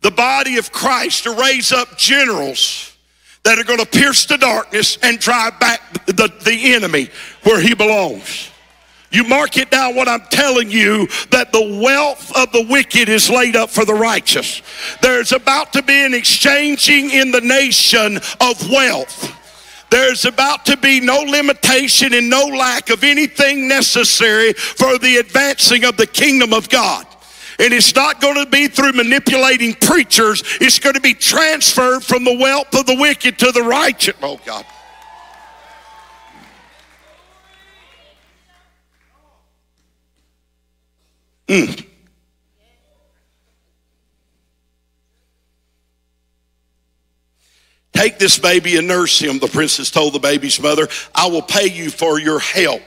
the 0.00 0.10
body 0.10 0.56
of 0.56 0.72
Christ 0.72 1.24
to 1.24 1.32
raise 1.32 1.70
up 1.72 1.98
generals 1.98 2.95
that 3.46 3.60
are 3.60 3.64
going 3.64 3.78
to 3.78 3.86
pierce 3.86 4.26
the 4.26 4.36
darkness 4.36 4.98
and 5.04 5.20
drive 5.20 5.58
back 5.60 5.80
the, 6.06 6.32
the 6.44 6.74
enemy 6.74 7.08
where 7.44 7.60
he 7.60 7.76
belongs. 7.76 8.50
You 9.12 9.22
mark 9.22 9.56
it 9.56 9.70
down 9.70 9.94
what 9.94 10.08
I'm 10.08 10.22
telling 10.30 10.68
you 10.68 11.06
that 11.30 11.52
the 11.52 11.78
wealth 11.80 12.36
of 12.36 12.50
the 12.50 12.66
wicked 12.68 13.08
is 13.08 13.30
laid 13.30 13.54
up 13.54 13.70
for 13.70 13.84
the 13.84 13.94
righteous. 13.94 14.62
There's 15.00 15.30
about 15.30 15.72
to 15.74 15.82
be 15.84 16.04
an 16.04 16.12
exchanging 16.12 17.10
in 17.10 17.30
the 17.30 17.40
nation 17.40 18.16
of 18.40 18.68
wealth. 18.68 19.32
There's 19.90 20.24
about 20.24 20.66
to 20.66 20.76
be 20.76 20.98
no 20.98 21.20
limitation 21.20 22.14
and 22.14 22.28
no 22.28 22.46
lack 22.46 22.90
of 22.90 23.04
anything 23.04 23.68
necessary 23.68 24.54
for 24.54 24.98
the 24.98 25.18
advancing 25.18 25.84
of 25.84 25.96
the 25.96 26.08
kingdom 26.08 26.52
of 26.52 26.68
God. 26.68 27.05
And 27.58 27.72
it's 27.72 27.94
not 27.94 28.20
going 28.20 28.44
to 28.44 28.50
be 28.50 28.68
through 28.68 28.92
manipulating 28.92 29.74
preachers. 29.74 30.42
It's 30.60 30.78
going 30.78 30.94
to 30.94 31.00
be 31.00 31.14
transferred 31.14 32.00
from 32.00 32.24
the 32.24 32.36
wealth 32.36 32.74
of 32.74 32.86
the 32.86 32.96
wicked 32.96 33.38
to 33.40 33.52
the 33.52 33.62
righteous. 33.62 34.16
Oh, 34.22 34.38
God. 34.44 34.66
Mm. 41.48 41.86
Take 47.92 48.18
this 48.18 48.38
baby 48.38 48.76
and 48.76 48.86
nurse 48.86 49.18
him, 49.18 49.38
the 49.38 49.48
princess 49.48 49.90
told 49.90 50.12
the 50.12 50.18
baby's 50.18 50.60
mother. 50.60 50.86
I 51.14 51.28
will 51.28 51.42
pay 51.42 51.66
you 51.66 51.88
for 51.88 52.20
your 52.20 52.38
help. 52.38 52.82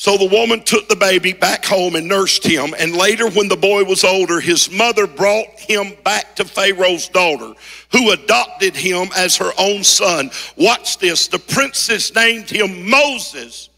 So 0.00 0.16
the 0.16 0.24
woman 0.24 0.62
took 0.62 0.88
the 0.88 0.96
baby 0.96 1.34
back 1.34 1.62
home 1.62 1.94
and 1.94 2.08
nursed 2.08 2.42
him. 2.42 2.74
And 2.78 2.96
later, 2.96 3.28
when 3.28 3.48
the 3.48 3.56
boy 3.56 3.84
was 3.84 4.02
older, 4.02 4.40
his 4.40 4.70
mother 4.70 5.06
brought 5.06 5.60
him 5.60 5.92
back 6.02 6.36
to 6.36 6.46
Pharaoh's 6.46 7.06
daughter, 7.06 7.52
who 7.92 8.10
adopted 8.12 8.74
him 8.74 9.10
as 9.14 9.36
her 9.36 9.52
own 9.58 9.84
son. 9.84 10.30
Watch 10.56 10.96
this. 10.96 11.28
The 11.28 11.38
princess 11.38 12.14
named 12.14 12.48
him 12.48 12.88
Moses, 12.88 13.68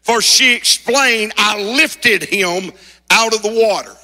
for 0.00 0.22
she 0.22 0.54
explained, 0.54 1.34
I 1.36 1.60
lifted 1.60 2.22
him 2.22 2.72
out 3.10 3.34
of 3.34 3.42
the 3.42 3.52
water. 3.52 3.94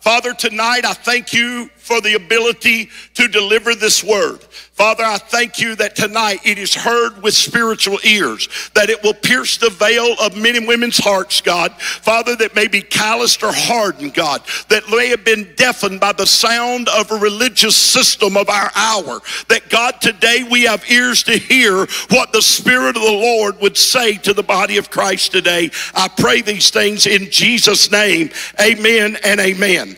Father, 0.00 0.32
tonight 0.32 0.86
I 0.86 0.94
thank 0.94 1.34
you 1.34 1.68
for 1.90 2.00
the 2.00 2.14
ability 2.14 2.88
to 3.14 3.26
deliver 3.26 3.74
this 3.74 4.04
word. 4.04 4.40
Father, 4.44 5.02
I 5.02 5.18
thank 5.18 5.58
you 5.58 5.74
that 5.74 5.96
tonight 5.96 6.38
it 6.44 6.56
is 6.56 6.72
heard 6.72 7.20
with 7.20 7.34
spiritual 7.34 7.98
ears, 8.04 8.48
that 8.74 8.88
it 8.88 9.02
will 9.02 9.12
pierce 9.12 9.58
the 9.58 9.70
veil 9.70 10.14
of 10.22 10.36
men 10.36 10.54
and 10.54 10.68
women's 10.68 10.98
hearts, 10.98 11.40
God. 11.40 11.72
Father, 11.72 12.36
that 12.36 12.54
may 12.54 12.68
be 12.68 12.80
calloused 12.80 13.42
or 13.42 13.50
hardened, 13.52 14.14
God, 14.14 14.42
that 14.68 14.88
may 14.88 15.08
have 15.08 15.24
been 15.24 15.52
deafened 15.56 15.98
by 15.98 16.12
the 16.12 16.28
sound 16.28 16.88
of 16.90 17.10
a 17.10 17.16
religious 17.16 17.74
system 17.74 18.36
of 18.36 18.48
our 18.48 18.70
hour. 18.76 19.20
That 19.48 19.68
God, 19.68 20.00
today 20.00 20.46
we 20.48 20.62
have 20.62 20.88
ears 20.88 21.24
to 21.24 21.36
hear 21.36 21.86
what 22.10 22.32
the 22.32 22.40
Spirit 22.40 22.96
of 22.96 23.02
the 23.02 23.10
Lord 23.10 23.60
would 23.60 23.76
say 23.76 24.16
to 24.18 24.32
the 24.32 24.44
body 24.44 24.76
of 24.76 24.90
Christ 24.90 25.32
today. 25.32 25.72
I 25.92 26.06
pray 26.06 26.40
these 26.40 26.70
things 26.70 27.08
in 27.08 27.32
Jesus' 27.32 27.90
name. 27.90 28.30
Amen 28.60 29.16
and 29.24 29.40
amen. 29.40 29.96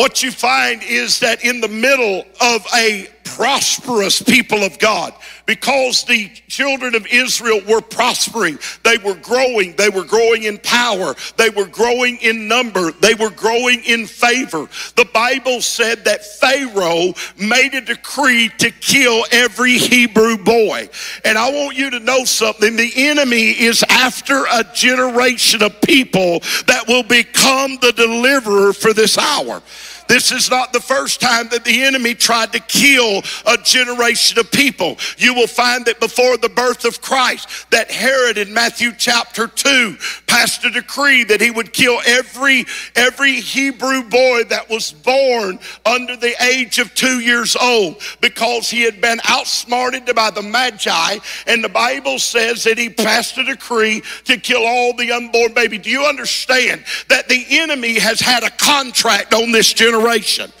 What 0.00 0.22
you 0.22 0.30
find 0.30 0.82
is 0.82 1.20
that 1.20 1.44
in 1.44 1.60
the 1.60 1.68
middle 1.68 2.24
of 2.40 2.66
a 2.74 3.06
prosperous 3.22 4.22
people 4.22 4.62
of 4.64 4.78
God 4.78 5.12
because 5.44 6.04
the 6.04 6.28
children 6.48 6.94
of 6.94 7.06
Israel 7.06 7.60
were 7.68 7.80
prospering. 7.80 8.58
They 8.82 8.98
were 8.98 9.14
growing. 9.14 9.76
They 9.76 9.88
were 9.88 10.04
growing 10.04 10.44
in 10.44 10.58
power. 10.58 11.14
They 11.36 11.50
were 11.50 11.66
growing 11.66 12.16
in 12.18 12.48
number. 12.48 12.92
They 12.92 13.14
were 13.14 13.30
growing 13.30 13.82
in 13.84 14.06
favor. 14.06 14.68
The 14.96 15.08
Bible 15.12 15.60
said 15.60 16.04
that 16.06 16.24
Pharaoh 16.24 17.14
made 17.38 17.74
a 17.74 17.80
decree 17.80 18.50
to 18.58 18.70
kill 18.70 19.24
every 19.30 19.76
Hebrew 19.76 20.38
boy. 20.38 20.88
And 21.24 21.36
I 21.36 21.50
want 21.50 21.76
you 21.76 21.90
to 21.90 22.00
know 22.00 22.24
something. 22.24 22.76
The 22.76 22.92
enemy 22.96 23.50
is 23.50 23.84
after 23.88 24.44
a 24.50 24.64
generation 24.74 25.62
of 25.62 25.80
people 25.82 26.40
that 26.66 26.84
will 26.88 27.02
become 27.02 27.76
the 27.82 27.92
deliverer 27.92 28.72
for 28.72 28.92
this 28.92 29.18
hour. 29.18 29.62
This 30.10 30.32
is 30.32 30.50
not 30.50 30.72
the 30.72 30.80
first 30.80 31.20
time 31.20 31.48
that 31.50 31.64
the 31.64 31.84
enemy 31.84 32.16
tried 32.16 32.52
to 32.54 32.58
kill 32.58 33.22
a 33.46 33.56
generation 33.62 34.40
of 34.40 34.50
people. 34.50 34.98
You 35.18 35.34
will 35.34 35.46
find 35.46 35.84
that 35.84 36.00
before 36.00 36.36
the 36.36 36.48
birth 36.48 36.84
of 36.84 37.00
Christ, 37.00 37.70
that 37.70 37.92
Herod 37.92 38.36
in 38.36 38.52
Matthew 38.52 38.90
chapter 38.98 39.46
2 39.46 39.96
passed 40.30 40.64
a 40.64 40.70
decree 40.70 41.24
that 41.24 41.40
he 41.40 41.50
would 41.50 41.72
kill 41.72 41.98
every 42.06 42.64
every 42.94 43.40
Hebrew 43.40 44.04
boy 44.04 44.44
that 44.44 44.70
was 44.70 44.92
born 44.92 45.58
under 45.84 46.16
the 46.16 46.34
age 46.40 46.78
of 46.78 46.94
2 46.94 47.18
years 47.18 47.56
old 47.56 48.00
because 48.20 48.70
he 48.70 48.82
had 48.82 49.00
been 49.00 49.20
outsmarted 49.24 50.08
by 50.14 50.30
the 50.30 50.42
magi 50.42 51.18
and 51.48 51.64
the 51.64 51.68
Bible 51.68 52.20
says 52.20 52.62
that 52.62 52.78
he 52.78 52.88
passed 52.88 53.38
a 53.38 53.44
decree 53.44 54.02
to 54.26 54.36
kill 54.36 54.64
all 54.64 54.94
the 54.96 55.10
unborn 55.10 55.52
baby. 55.52 55.78
Do 55.78 55.90
you 55.90 56.04
understand 56.04 56.84
that 57.08 57.28
the 57.28 57.44
enemy 57.50 57.98
has 57.98 58.20
had 58.20 58.44
a 58.44 58.50
contract 58.50 59.34
on 59.34 59.50
this 59.50 59.72
generation? 59.72 60.52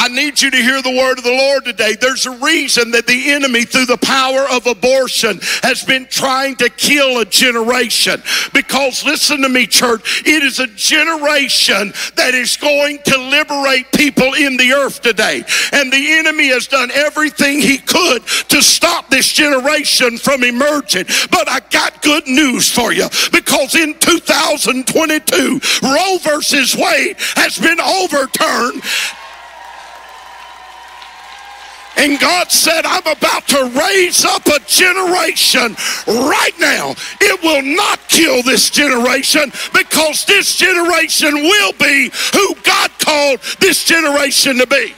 I 0.00 0.08
need 0.08 0.40
you 0.40 0.50
to 0.50 0.56
hear 0.56 0.80
the 0.80 0.96
word 0.96 1.18
of 1.18 1.24
the 1.24 1.30
Lord 1.30 1.66
today. 1.66 1.94
There's 1.94 2.24
a 2.24 2.30
reason 2.30 2.90
that 2.92 3.06
the 3.06 3.32
enemy, 3.32 3.64
through 3.64 3.84
the 3.84 3.98
power 3.98 4.48
of 4.50 4.66
abortion, 4.66 5.38
has 5.62 5.84
been 5.84 6.06
trying 6.06 6.56
to 6.56 6.70
kill 6.70 7.18
a 7.18 7.26
generation. 7.26 8.22
Because, 8.54 9.04
listen 9.04 9.42
to 9.42 9.50
me, 9.50 9.66
church, 9.66 10.22
it 10.24 10.42
is 10.42 10.58
a 10.58 10.68
generation 10.68 11.92
that 12.16 12.32
is 12.32 12.56
going 12.56 13.00
to 13.04 13.18
liberate 13.18 13.92
people 13.92 14.32
in 14.32 14.56
the 14.56 14.72
earth 14.72 15.02
today. 15.02 15.44
And 15.70 15.92
the 15.92 16.12
enemy 16.12 16.48
has 16.48 16.66
done 16.66 16.90
everything 16.92 17.60
he 17.60 17.76
could 17.76 18.26
to 18.48 18.62
stop 18.62 19.10
this 19.10 19.30
generation 19.30 20.16
from 20.16 20.44
emerging. 20.44 21.04
But 21.30 21.46
I 21.46 21.60
got 21.68 22.00
good 22.00 22.26
news 22.26 22.72
for 22.72 22.94
you 22.94 23.06
because 23.32 23.74
in 23.74 23.92
2022, 23.98 25.60
Roe 25.82 26.18
versus 26.22 26.74
Wade 26.74 27.16
has 27.36 27.58
been 27.58 27.80
overturned 27.80 28.82
and 32.00 32.18
God 32.18 32.50
said, 32.50 32.86
I'm 32.86 33.06
about 33.06 33.46
to 33.48 33.70
raise 33.78 34.24
up 34.24 34.46
a 34.46 34.58
generation 34.60 35.76
right 36.06 36.58
now. 36.58 36.94
It 37.20 37.42
will 37.42 37.60
not 37.60 38.00
kill 38.08 38.42
this 38.42 38.70
generation 38.70 39.52
because 39.74 40.24
this 40.24 40.56
generation 40.56 41.34
will 41.34 41.72
be 41.74 42.10
who 42.32 42.54
God 42.62 42.90
called 42.98 43.40
this 43.60 43.84
generation 43.84 44.56
to 44.56 44.66
be. 44.66 44.94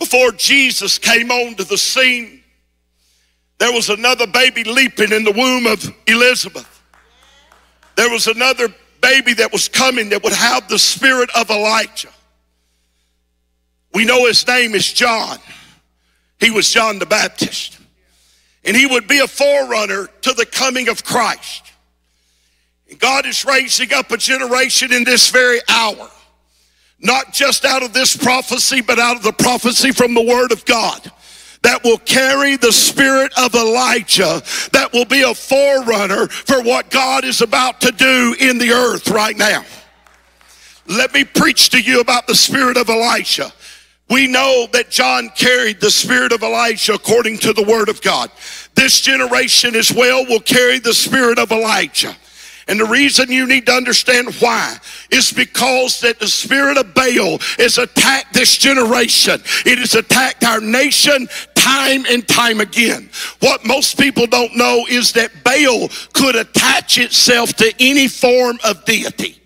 Before 0.00 0.32
Jesus 0.32 0.98
came 0.98 1.30
onto 1.30 1.62
the 1.62 1.78
scene, 1.78 2.42
there 3.58 3.72
was 3.72 3.88
another 3.88 4.26
baby 4.26 4.64
leaping 4.64 5.12
in 5.12 5.22
the 5.22 5.32
womb 5.32 5.66
of 5.68 5.94
Elizabeth. 6.08 6.82
There 7.94 8.10
was 8.10 8.26
another 8.26 8.74
baby 9.00 9.34
that 9.34 9.52
was 9.52 9.68
coming 9.68 10.10
that 10.10 10.22
would 10.22 10.32
have 10.32 10.68
the 10.68 10.78
spirit 10.78 11.30
of 11.36 11.50
Elijah. 11.50 12.10
We 13.94 14.04
know 14.04 14.26
his 14.26 14.46
name 14.46 14.74
is 14.74 14.92
John. 14.92 15.38
He 16.40 16.50
was 16.50 16.70
John 16.70 16.98
the 16.98 17.06
Baptist. 17.06 17.78
And 18.64 18.76
he 18.76 18.86
would 18.86 19.08
be 19.08 19.20
a 19.20 19.26
forerunner 19.26 20.08
to 20.22 20.32
the 20.32 20.46
coming 20.46 20.88
of 20.88 21.04
Christ. 21.04 21.72
And 22.90 22.98
God 22.98 23.26
is 23.26 23.44
raising 23.44 23.92
up 23.92 24.10
a 24.10 24.16
generation 24.16 24.92
in 24.92 25.04
this 25.04 25.30
very 25.30 25.60
hour, 25.68 26.10
not 27.00 27.32
just 27.32 27.64
out 27.64 27.82
of 27.82 27.92
this 27.92 28.16
prophecy, 28.16 28.80
but 28.80 28.98
out 28.98 29.16
of 29.16 29.22
the 29.22 29.32
prophecy 29.32 29.92
from 29.92 30.14
the 30.14 30.22
Word 30.22 30.52
of 30.52 30.64
God 30.64 31.10
that 31.62 31.82
will 31.84 31.98
carry 31.98 32.56
the 32.56 32.72
spirit 32.72 33.32
of 33.38 33.54
Elijah, 33.54 34.42
that 34.72 34.90
will 34.92 35.04
be 35.04 35.22
a 35.22 35.34
forerunner 35.34 36.28
for 36.28 36.62
what 36.62 36.90
God 36.90 37.24
is 37.24 37.40
about 37.40 37.80
to 37.82 37.92
do 37.92 38.34
in 38.40 38.58
the 38.58 38.70
earth 38.70 39.08
right 39.10 39.36
now. 39.36 39.64
Let 40.86 41.12
me 41.12 41.24
preach 41.24 41.70
to 41.70 41.80
you 41.80 42.00
about 42.00 42.26
the 42.26 42.34
spirit 42.34 42.76
of 42.76 42.88
Elijah. 42.88 43.52
We 44.08 44.26
know 44.26 44.66
that 44.72 44.90
John 44.90 45.28
carried 45.36 45.80
the 45.80 45.90
spirit 45.90 46.32
of 46.32 46.42
Elijah 46.42 46.94
according 46.94 47.38
to 47.38 47.52
the 47.52 47.62
word 47.62 47.90
of 47.90 48.00
God. 48.00 48.30
This 48.74 49.00
generation 49.00 49.76
as 49.76 49.92
well 49.92 50.24
will 50.24 50.40
carry 50.40 50.78
the 50.78 50.94
spirit 50.94 51.38
of 51.38 51.52
Elijah. 51.52 52.16
And 52.68 52.78
the 52.78 52.84
reason 52.84 53.32
you 53.32 53.46
need 53.46 53.66
to 53.66 53.72
understand 53.72 54.34
why 54.36 54.76
is 55.10 55.32
because 55.32 56.00
that 56.00 56.20
the 56.20 56.28
spirit 56.28 56.76
of 56.76 56.94
Baal 56.94 57.38
has 57.58 57.78
attacked 57.78 58.34
this 58.34 58.58
generation. 58.58 59.40
It 59.64 59.78
has 59.78 59.94
attacked 59.94 60.44
our 60.44 60.60
nation 60.60 61.28
time 61.54 62.04
and 62.08 62.26
time 62.28 62.60
again. 62.60 63.10
What 63.40 63.66
most 63.66 63.98
people 63.98 64.26
don't 64.26 64.54
know 64.56 64.84
is 64.88 65.12
that 65.12 65.30
Baal 65.44 65.88
could 66.12 66.36
attach 66.36 66.98
itself 66.98 67.54
to 67.54 67.72
any 67.80 68.06
form 68.06 68.58
of 68.64 68.84
deity. 68.84 69.40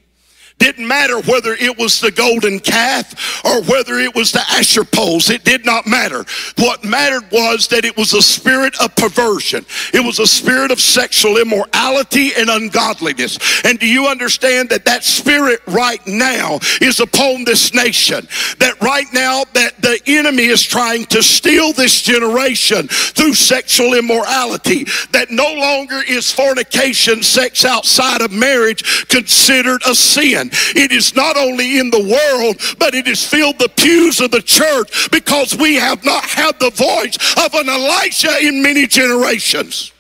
Didn't 0.63 0.87
matter 0.87 1.21
whether 1.23 1.55
it 1.55 1.77
was 1.77 1.99
the 1.99 2.13
golden 2.13 2.61
calf 2.61 3.45
or 3.45 3.63
whether 3.63 3.99
it 3.99 4.15
was 4.15 4.31
the 4.31 4.45
Asherah 4.49 4.85
poles. 4.85 5.29
It 5.29 5.43
did 5.43 5.67
not 5.67 5.89
matter. 5.89 6.25
What 6.57 6.85
mattered 6.85 7.29
was 7.33 7.67
that 7.69 7.85
it 7.85 7.97
was 7.97 8.13
a 8.13 8.23
spirit 8.23 8.81
of 8.81 8.95
perversion. 8.95 9.67
It 9.93 10.05
was 10.05 10.21
a 10.21 10.27
spirit 10.27 10.71
of 10.71 10.81
sexual 10.81 11.39
immorality 11.39 12.31
and 12.39 12.49
ungodliness. 12.49 13.41
And 13.65 13.81
do 13.81 13.89
you 13.89 14.07
understand 14.07 14.69
that 14.69 14.85
that 14.85 15.03
spirit 15.03 15.63
right 15.67 16.07
now 16.07 16.61
is 16.81 17.01
upon 17.01 17.43
this 17.43 17.75
nation? 17.75 18.29
That 18.61 18.81
right 18.81 19.13
now 19.13 19.43
that 19.55 19.83
the 19.83 20.01
enemy 20.07 20.45
is 20.45 20.63
trying 20.63 21.07
to 21.07 21.25
steal 21.25 21.73
this 21.73 22.03
generation 22.03 22.87
through 22.87 23.35
sexual 23.35 23.95
immorality. 23.95 24.85
That 25.11 25.33
no 25.33 25.53
longer 25.55 26.03
is 26.09 26.31
fornication, 26.31 27.25
sex 27.25 27.65
outside 27.65 28.21
of 28.21 28.31
marriage, 28.31 29.09
considered 29.09 29.83
a 29.89 29.97
sin. 29.97 30.51
It 30.75 30.93
is 30.93 31.15
not 31.15 31.37
only 31.37 31.79
in 31.79 31.91
the 31.91 32.01
world, 32.01 32.57
but 32.79 32.95
it 32.95 33.07
has 33.07 33.27
filled 33.27 33.59
the 33.59 33.69
pews 33.69 34.21
of 34.21 34.31
the 34.31 34.43
church 34.43 35.11
because 35.11 35.57
we 35.57 35.75
have 35.77 36.05
not 36.05 36.25
had 36.25 36.59
the 36.61 36.71
voice 36.71 37.17
of 37.45 37.55
an 37.55 37.69
Elijah 37.69 38.39
in 38.41 38.63
many 38.63 38.87
generations. 38.87 39.93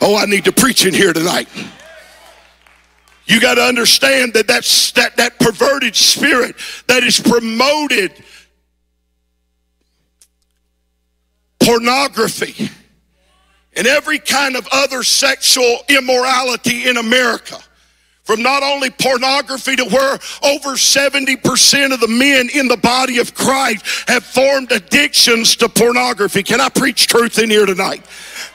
Oh, 0.00 0.16
I 0.16 0.26
need 0.26 0.44
to 0.44 0.52
preach 0.52 0.84
in 0.86 0.94
here 0.94 1.12
tonight. 1.12 1.48
You 3.26 3.40
got 3.40 3.54
to 3.54 3.62
understand 3.62 4.34
that 4.34 4.46
that's, 4.46 4.92
that, 4.92 5.16
that 5.16 5.38
perverted 5.38 5.96
spirit 5.96 6.54
that 6.86 7.02
is 7.02 7.18
promoted 7.18 8.12
pornography 11.60 12.70
and 13.74 13.86
every 13.86 14.18
kind 14.18 14.56
of 14.56 14.66
other 14.72 15.02
sexual 15.02 15.78
immorality 15.88 16.88
in 16.88 16.96
America. 16.96 17.58
From 18.26 18.42
not 18.42 18.62
only 18.62 18.90
pornography 18.90 19.76
to 19.76 19.84
where 19.84 20.14
over 20.42 20.74
70% 20.74 21.94
of 21.94 22.00
the 22.00 22.08
men 22.08 22.48
in 22.52 22.68
the 22.68 22.76
body 22.76 23.18
of 23.18 23.34
Christ 23.34 23.86
have 24.08 24.24
formed 24.24 24.72
addictions 24.72 25.54
to 25.56 25.68
pornography. 25.68 26.42
Can 26.42 26.60
I 26.60 26.68
preach 26.68 27.06
truth 27.06 27.38
in 27.38 27.50
here 27.50 27.66
tonight? 27.66 28.04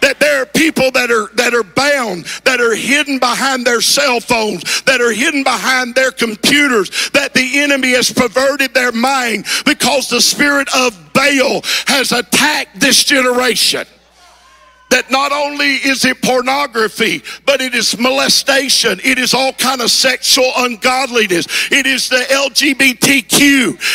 that 0.02 0.20
there 0.20 0.42
are 0.42 0.46
people 0.46 0.92
that 0.92 1.12
are 1.12 1.30
that 1.36 1.54
are 1.54 1.64
bound 1.64 2.26
that 2.44 2.60
are 2.60 2.76
hidden 2.76 3.20
behind 3.20 3.66
their 3.66 3.82
cell 3.82 4.20
phones 4.20 4.82
that 4.84 5.00
are 5.00 5.12
hidden 5.12 5.44
behind 5.44 5.96
their 5.96 6.12
computers 6.12 7.10
that 7.12 7.34
the 7.34 7.60
enemy 7.60 7.92
has 7.92 8.12
perverted 8.12 8.74
their 8.74 8.92
mind 8.92 9.46
because 9.66 10.10
the 10.10 10.22
spirit 10.22 10.68
of 10.76 10.98
Baal 11.14 11.62
has 11.88 12.12
attacked 12.12 12.80
this 12.80 13.04
generation 13.04 13.86
that 14.92 15.10
not 15.10 15.32
only 15.32 15.76
is 15.76 16.06
it 16.06 16.22
pornography 16.22 17.24
but 17.46 17.62
it 17.62 17.74
is 17.74 17.98
molestation. 17.98 19.00
It 19.04 19.18
is 19.18 19.34
all 19.34 19.54
kind 19.54 19.82
of 19.82 19.90
sexual 19.92 20.52
ungodliness. 20.58 21.48
It 21.72 21.86
is 21.86 22.08
the 22.08 22.24
lgbtq 22.30 23.42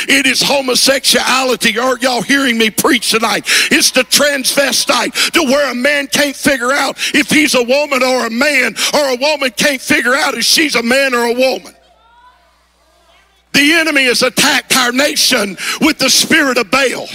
it 0.09 0.27
is 0.27 0.43
homosexuality. 0.43 1.79
Are 1.79 1.99
y'all 1.99 2.23
hearing 2.23 2.59
me 2.59 2.71
preach 2.71 3.11
tonight? 3.11 3.45
It's 3.71 3.91
the 3.91 4.03
transvestite 4.03 5.33
to 5.33 5.43
where 5.43 5.71
a 5.71 5.75
man 5.75 6.07
can't 6.09 6.37
figure 6.37 6.73
out 6.73 6.97
if 7.15 7.31
he's 7.31 7.55
a 7.55 7.63
woman 7.63 8.03
or 8.03 8.27
a 8.27 8.31
man 8.31 8.75
or 8.95 9.15
a 9.15 9.17
woman 9.17 9.51
can't 9.51 9.81
figure 9.81 10.15
out 10.15 10.35
if 10.35 10.45
she's 10.45 10.75
a 10.75 10.83
man 10.83 11.15
or 11.15 11.25
a 11.25 11.35
woman. 11.35 11.75
The 13.53 13.73
enemy 13.73 14.05
has 14.05 14.23
attacked 14.23 14.77
our 14.77 14.93
nation 14.93 15.57
with 15.81 15.99
the 15.99 16.11
spirit 16.11 16.59
of 16.59 16.71
Baal. 16.71 17.09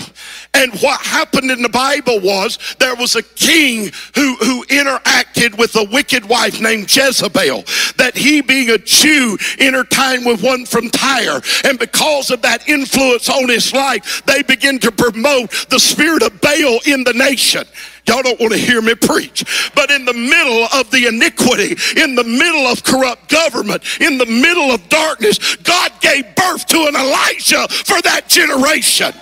And 0.53 0.73
what 0.81 0.99
happened 1.01 1.49
in 1.49 1.61
the 1.61 1.69
Bible 1.69 2.19
was 2.19 2.59
there 2.77 2.95
was 2.95 3.15
a 3.15 3.23
king 3.23 3.89
who, 4.15 4.35
who 4.35 4.65
interacted 4.65 5.57
with 5.57 5.75
a 5.75 5.85
wicked 5.85 6.25
wife 6.25 6.59
named 6.59 6.93
Jezebel. 6.93 7.63
That 7.97 8.11
he, 8.15 8.41
being 8.41 8.69
a 8.69 8.77
Jew, 8.77 9.37
entertained 9.59 10.25
with 10.25 10.43
one 10.43 10.65
from 10.65 10.89
Tyre. 10.89 11.41
And 11.63 11.79
because 11.79 12.31
of 12.31 12.41
that 12.41 12.67
influence 12.67 13.29
on 13.29 13.47
his 13.47 13.73
life, 13.73 14.23
they 14.25 14.43
begin 14.43 14.77
to 14.79 14.91
promote 14.91 15.51
the 15.69 15.79
spirit 15.79 16.21
of 16.21 16.41
Baal 16.41 16.79
in 16.85 17.05
the 17.05 17.13
nation. 17.15 17.63
Y'all 18.07 18.21
don't 18.21 18.39
want 18.39 18.51
to 18.51 18.59
hear 18.59 18.81
me 18.81 18.95
preach. 18.95 19.71
But 19.73 19.89
in 19.89 20.05
the 20.05 20.13
middle 20.13 20.67
of 20.73 20.91
the 20.91 21.07
iniquity, 21.07 21.77
in 22.01 22.15
the 22.15 22.23
middle 22.23 22.67
of 22.67 22.83
corrupt 22.83 23.29
government, 23.29 23.83
in 24.01 24.17
the 24.17 24.25
middle 24.25 24.71
of 24.71 24.87
darkness, 24.89 25.55
God 25.57 25.91
gave 26.01 26.23
birth 26.35 26.65
to 26.67 26.87
an 26.87 26.95
Elijah 26.95 27.67
for 27.69 28.01
that 28.01 28.27
generation. 28.27 29.13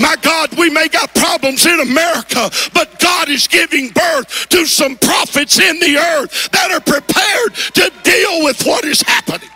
My 0.00 0.16
God, 0.22 0.56
we 0.58 0.70
may 0.70 0.88
got 0.88 1.14
problems 1.14 1.66
in 1.66 1.78
America, 1.78 2.50
but 2.72 2.98
God 2.98 3.28
is 3.28 3.46
giving 3.46 3.90
birth 3.90 4.48
to 4.48 4.64
some 4.64 4.96
prophets 4.96 5.60
in 5.60 5.78
the 5.78 5.98
earth 5.98 6.50
that 6.52 6.70
are 6.70 6.80
prepared 6.80 7.54
to 7.74 7.92
deal 8.02 8.44
with 8.44 8.64
what 8.64 8.84
is 8.86 9.02
happening. 9.02 9.50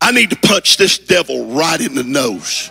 I 0.00 0.12
need 0.12 0.30
to 0.30 0.36
punch 0.36 0.76
this 0.76 0.96
devil 0.96 1.46
right 1.46 1.80
in 1.80 1.96
the 1.96 2.04
nose. 2.04 2.70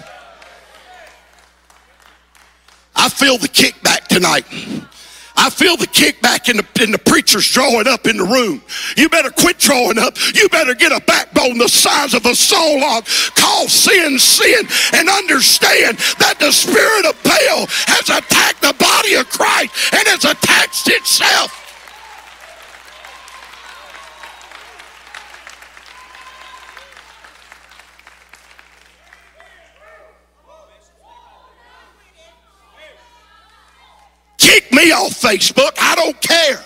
I 2.95 3.09
feel 3.09 3.38
the 3.38 3.50
kickback 3.50 4.07
tonight. 4.07 4.45
I 5.46 5.52
feel 5.52 5.77
the 5.77 5.86
kickback 5.86 6.50
in 6.50 6.58
the, 6.58 6.66
in 6.81 6.92
the 6.92 6.98
preachers 6.98 7.48
drawing 7.48 7.88
up 7.88 8.08
in 8.08 8.18
the 8.18 8.24
room. 8.24 8.64
You 8.98 9.10
better 9.10 9.29
quit 9.29 9.60
drawing 9.60 10.00
up. 10.00 10.18
You 10.34 10.50
better 10.50 10.74
get 10.74 10.92
a 10.92 11.00
backbone 11.05 11.60
the 11.60 11.70
size 11.70 12.16
of 12.16 12.25
a 12.25 12.34
saw 12.34 12.74
log. 12.81 13.05
Call 13.36 13.68
sin 13.68 14.18
sin 14.18 14.66
and 14.94 15.08
understand 15.08 16.00
that 16.18 16.40
the 16.40 16.51
spirit 16.51 17.05
of 17.05 17.14
Baal 17.22 17.68
has 17.86 18.10
attacked 18.10 18.64
the 18.64 18.74
body 18.74 19.14
of 19.22 19.29
Christ 19.29 19.94
and 19.94 20.08
has 20.08 20.25
attached 20.25 20.90
itself. 20.90 21.65
Kick 34.55 34.72
me 34.72 34.94
off 34.94 35.11
Facebook. 35.20 35.72
I 35.77 35.96
don't 35.96 36.22
care. 36.22 36.63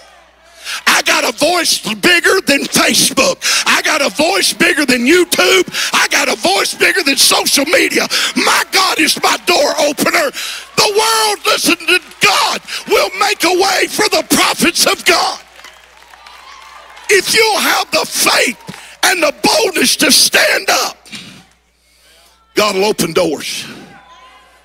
I 0.85 1.01
got 1.01 1.23
a 1.23 1.35
voice 1.35 1.79
bigger 1.81 2.39
than 2.45 2.61
Facebook. 2.69 3.41
I 3.65 3.81
got 3.81 3.99
a 4.05 4.09
voice 4.09 4.53
bigger 4.53 4.85
than 4.85 5.07
YouTube. 5.07 5.65
I 5.91 6.07
got 6.09 6.29
a 6.29 6.35
voice 6.35 6.75
bigger 6.75 7.01
than 7.01 7.17
social 7.17 7.65
media. 7.65 8.07
My 8.35 8.63
God 8.71 8.99
is 8.99 9.19
my 9.23 9.35
door 9.47 9.73
opener. 9.79 10.29
The 10.77 10.89
world, 11.01 11.39
listen 11.47 11.77
to 11.77 11.99
God, 12.21 12.61
will 12.89 13.09
make 13.19 13.43
a 13.43 13.57
way 13.59 13.87
for 13.87 14.07
the 14.09 14.23
prophets 14.35 14.85
of 14.85 15.03
God. 15.05 15.39
If 17.09 17.33
you'll 17.33 17.59
have 17.59 17.89
the 17.89 18.05
faith 18.05 18.99
and 19.05 19.23
the 19.23 19.33
boldness 19.41 19.95
to 19.95 20.11
stand 20.11 20.69
up, 20.69 20.95
God 22.53 22.75
will 22.75 22.85
open 22.85 23.13
doors 23.13 23.65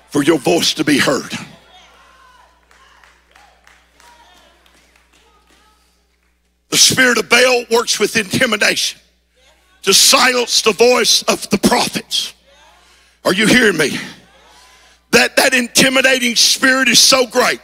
for 0.09 0.21
your 0.21 0.37
voice 0.37 0.75
to 0.75 0.83
be 0.83 0.99
heard. 0.99 1.33
Spirit 6.85 7.17
of 7.17 7.27
Baal 7.29 7.65
works 7.71 7.99
with 7.99 8.15
intimidation 8.15 8.99
to 9.81 9.93
silence 9.93 10.61
the 10.61 10.71
voice 10.71 11.23
of 11.23 11.49
the 11.49 11.57
prophets. 11.57 12.35
Are 13.23 13.33
you 13.33 13.47
hearing 13.47 13.75
me? 13.75 13.97
That 15.09 15.35
that 15.35 15.55
intimidating 15.55 16.35
spirit 16.35 16.87
is 16.87 16.99
so 16.99 17.25
great 17.25 17.59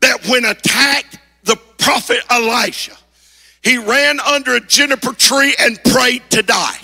that 0.00 0.26
when 0.28 0.46
attacked 0.46 1.18
the 1.44 1.56
prophet 1.78 2.20
Elijah, 2.30 2.96
he 3.62 3.76
ran 3.76 4.18
under 4.20 4.56
a 4.56 4.60
juniper 4.60 5.12
tree 5.12 5.54
and 5.58 5.82
prayed 5.84 6.22
to 6.30 6.42
die. 6.42 6.78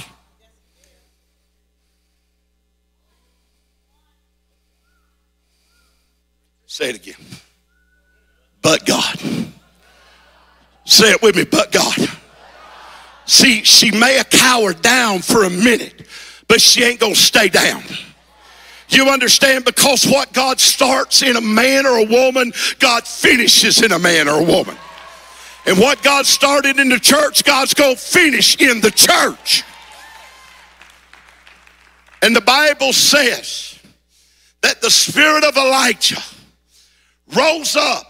Say 6.67 6.91
it 6.91 6.97
again. 6.97 7.17
But 8.61 8.85
God. 8.85 9.19
Say 10.88 11.11
it 11.11 11.20
with 11.20 11.37
me, 11.37 11.44
but 11.44 11.70
God. 11.70 11.98
See, 13.27 13.62
she 13.62 13.90
may 13.90 14.14
have 14.14 14.31
cowered 14.31 14.81
down 14.81 15.18
for 15.18 15.44
a 15.44 15.51
minute, 15.51 16.07
but 16.48 16.62
she 16.62 16.83
ain't 16.83 16.98
to 17.01 17.14
stay 17.14 17.51
down. 17.51 17.83
You 18.88 19.11
understand? 19.11 19.66
Because 19.66 20.07
what 20.07 20.33
God 20.33 20.59
starts 20.59 21.20
in 21.20 21.37
a 21.37 21.42
man 21.42 21.85
or 21.85 21.98
a 21.98 22.07
woman, 22.07 22.55
God 22.79 23.07
finishes 23.07 23.83
in 23.83 23.92
a 23.92 23.98
man 23.98 24.31
or 24.31 24.40
a 24.40 24.42
woman. 24.42 24.79
And 25.66 25.79
what 25.79 26.03
God 26.03 26.24
started 26.24 26.81
in 26.81 26.88
the 26.88 26.98
church, 26.98 27.44
God's 27.44 27.74
going 27.74 27.94
to 27.94 28.01
finish 28.01 28.59
in 28.59 28.81
the 28.81 28.90
church. 28.90 29.64
And 32.22 32.35
the 32.35 32.40
Bible 32.40 32.94
says 32.94 33.79
that 34.62 34.81
the 34.81 34.90
spirit 34.90 35.44
of 35.44 35.55
Elijah 35.59 36.22
rose 37.37 37.77
up 37.77 38.08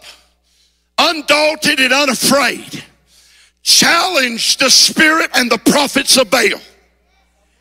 undaunted 0.99 1.81
and 1.81 1.93
unafraid, 1.93 2.85
challenged 3.63 4.61
the 4.61 4.71
spirit 4.71 5.31
and 5.35 5.51
the 5.51 5.59
prophets 5.59 6.17
of 6.17 6.31
Baal 6.31 6.61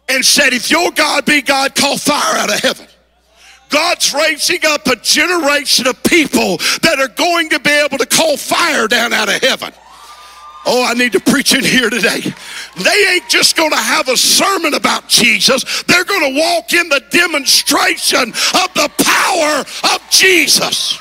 and 0.09 0.25
said, 0.25 0.53
If 0.53 0.71
your 0.71 0.91
God 0.91 1.25
be 1.25 1.41
God, 1.41 1.75
call 1.75 1.97
fire 1.97 2.37
out 2.37 2.53
of 2.53 2.59
heaven. 2.59 2.87
God's 3.69 4.13
raising 4.13 4.61
up 4.65 4.87
a 4.87 4.95
generation 4.95 5.87
of 5.87 6.01
people 6.03 6.57
that 6.83 6.99
are 6.99 7.09
going 7.09 7.49
to 7.49 7.59
be 7.59 7.69
able 7.69 7.97
to 7.97 8.05
call 8.05 8.37
fire 8.37 8.87
down 8.87 9.11
out 9.11 9.27
of 9.27 9.41
heaven. 9.41 9.73
Oh, 10.65 10.85
I 10.85 10.93
need 10.93 11.13
to 11.13 11.19
preach 11.19 11.53
in 11.53 11.63
here 11.63 11.89
today. 11.89 12.21
They 12.83 13.07
ain't 13.13 13.29
just 13.29 13.55
going 13.55 13.71
to 13.71 13.77
have 13.77 14.09
a 14.09 14.17
sermon 14.17 14.73
about 14.73 15.07
Jesus. 15.07 15.83
They're 15.83 16.03
going 16.03 16.33
to 16.33 16.39
walk 16.39 16.73
in 16.73 16.89
the 16.89 17.01
demonstration 17.09 18.29
of 18.29 18.73
the 18.73 18.91
power 19.03 19.93
of 19.93 20.09
Jesus. 20.09 20.99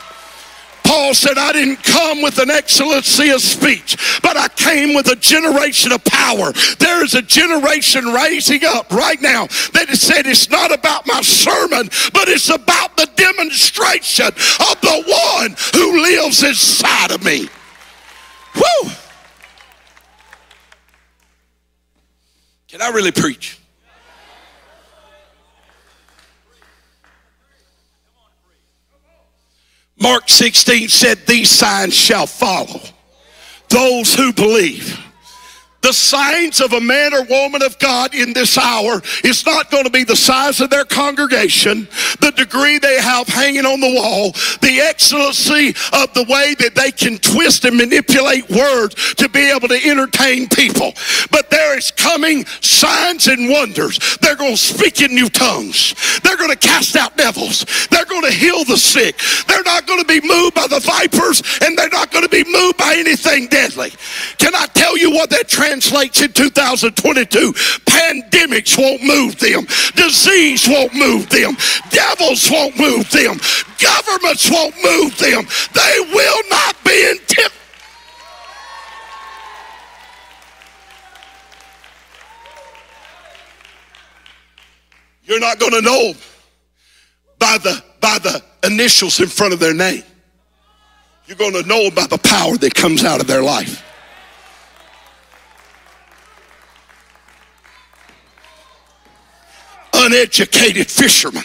Paul 0.86 1.14
said, 1.14 1.36
I 1.36 1.52
didn't 1.52 1.82
come 1.82 2.22
with 2.22 2.38
an 2.38 2.48
excellency 2.48 3.30
of 3.30 3.40
speech, 3.40 3.96
but 4.22 4.36
I 4.36 4.46
came 4.48 4.94
with 4.94 5.08
a 5.08 5.16
generation 5.16 5.90
of 5.90 6.04
power. 6.04 6.52
There 6.78 7.04
is 7.04 7.14
a 7.14 7.22
generation 7.22 8.04
raising 8.06 8.64
up 8.64 8.92
right 8.92 9.20
now 9.20 9.46
that 9.72 9.88
said 9.90 10.26
it's 10.26 10.48
not 10.48 10.72
about 10.72 11.04
my 11.06 11.20
sermon, 11.22 11.88
but 12.12 12.28
it's 12.28 12.50
about 12.50 12.96
the 12.96 13.08
demonstration 13.16 14.26
of 14.26 14.80
the 14.80 15.02
one 15.34 15.56
who 15.74 16.02
lives 16.02 16.44
inside 16.44 17.10
of 17.10 17.24
me. 17.24 17.48
Woo! 18.54 18.90
Can 22.68 22.80
I 22.80 22.90
really 22.90 23.12
preach? 23.12 23.58
Mark 29.98 30.28
16 30.28 30.88
said, 30.88 31.26
These 31.26 31.50
signs 31.50 31.94
shall 31.94 32.26
follow 32.26 32.80
those 33.68 34.14
who 34.14 34.32
believe. 34.32 35.05
The 35.86 35.92
signs 35.92 36.60
of 36.60 36.72
a 36.72 36.80
man 36.80 37.14
or 37.14 37.22
woman 37.22 37.62
of 37.62 37.78
God 37.78 38.12
in 38.12 38.32
this 38.32 38.58
hour 38.58 39.00
is 39.22 39.46
not 39.46 39.70
going 39.70 39.84
to 39.84 39.90
be 39.90 40.02
the 40.02 40.16
size 40.16 40.60
of 40.60 40.68
their 40.68 40.84
congregation, 40.84 41.86
the 42.18 42.32
degree 42.34 42.80
they 42.80 43.00
have 43.00 43.28
hanging 43.28 43.64
on 43.64 43.78
the 43.78 43.94
wall, 43.94 44.32
the 44.62 44.80
excellency 44.82 45.68
of 45.92 46.12
the 46.12 46.26
way 46.28 46.56
that 46.58 46.74
they 46.74 46.90
can 46.90 47.18
twist 47.18 47.64
and 47.66 47.76
manipulate 47.76 48.50
words 48.50 49.14
to 49.14 49.28
be 49.28 49.48
able 49.48 49.68
to 49.68 49.78
entertain 49.88 50.48
people. 50.48 50.92
But 51.30 51.50
there 51.50 51.78
is 51.78 51.92
coming 51.92 52.44
signs 52.62 53.28
and 53.28 53.48
wonders. 53.48 54.18
They're 54.20 54.34
going 54.34 54.56
to 54.56 54.60
speak 54.60 55.02
in 55.02 55.14
new 55.14 55.28
tongues. 55.28 55.94
They're 56.24 56.36
going 56.36 56.50
to 56.50 56.58
cast 56.58 56.96
out 56.96 57.16
devils. 57.16 57.64
They're 57.92 58.06
going 58.06 58.24
to 58.24 58.32
heal 58.32 58.64
the 58.64 58.76
sick. 58.76 59.20
They're 59.46 59.62
not 59.62 59.86
going 59.86 60.00
to 60.00 60.08
be 60.08 60.20
moved 60.26 60.56
by 60.56 60.66
the 60.66 60.80
vipers 60.80 61.44
and 61.62 61.78
they're 61.78 61.90
not 61.90 62.10
going 62.10 62.24
to 62.24 62.28
be 62.28 62.42
moved 62.42 62.76
by 62.76 62.96
anything 62.98 63.46
deadly. 63.46 63.92
Can 64.38 64.52
I 64.56 64.66
tell 64.74 64.98
you 64.98 65.12
what 65.12 65.30
that 65.30 65.46
translates? 65.46 65.75
Translates 65.80 66.22
in 66.22 66.32
2022. 66.32 67.52
Pandemics 67.84 68.78
won't 68.78 69.02
move 69.02 69.38
them. 69.38 69.66
Disease 69.94 70.66
won't 70.68 70.94
move 70.94 71.28
them. 71.28 71.56
Devils 71.90 72.50
won't 72.50 72.78
move 72.78 73.10
them. 73.10 73.38
Governments 73.78 74.50
won't 74.50 74.74
move 74.82 75.16
them. 75.18 75.46
They 75.74 76.12
will 76.12 76.42
not 76.50 76.76
be 76.84 77.10
intimidated. 77.10 77.52
You're 85.24 85.40
not 85.40 85.58
going 85.58 85.72
to 85.72 85.82
know 85.82 86.14
by 87.38 87.58
the 87.58 87.82
by 88.00 88.18
the 88.20 88.40
initials 88.62 89.18
in 89.18 89.26
front 89.26 89.52
of 89.52 89.58
their 89.58 89.74
name. 89.74 90.04
You're 91.26 91.36
going 91.36 91.54
to 91.54 91.64
know 91.64 91.90
by 91.90 92.06
the 92.06 92.18
power 92.18 92.56
that 92.58 92.74
comes 92.74 93.04
out 93.04 93.20
of 93.20 93.26
their 93.26 93.42
life. 93.42 93.85
Uneducated 100.06 100.90
fishermen. 100.90 101.42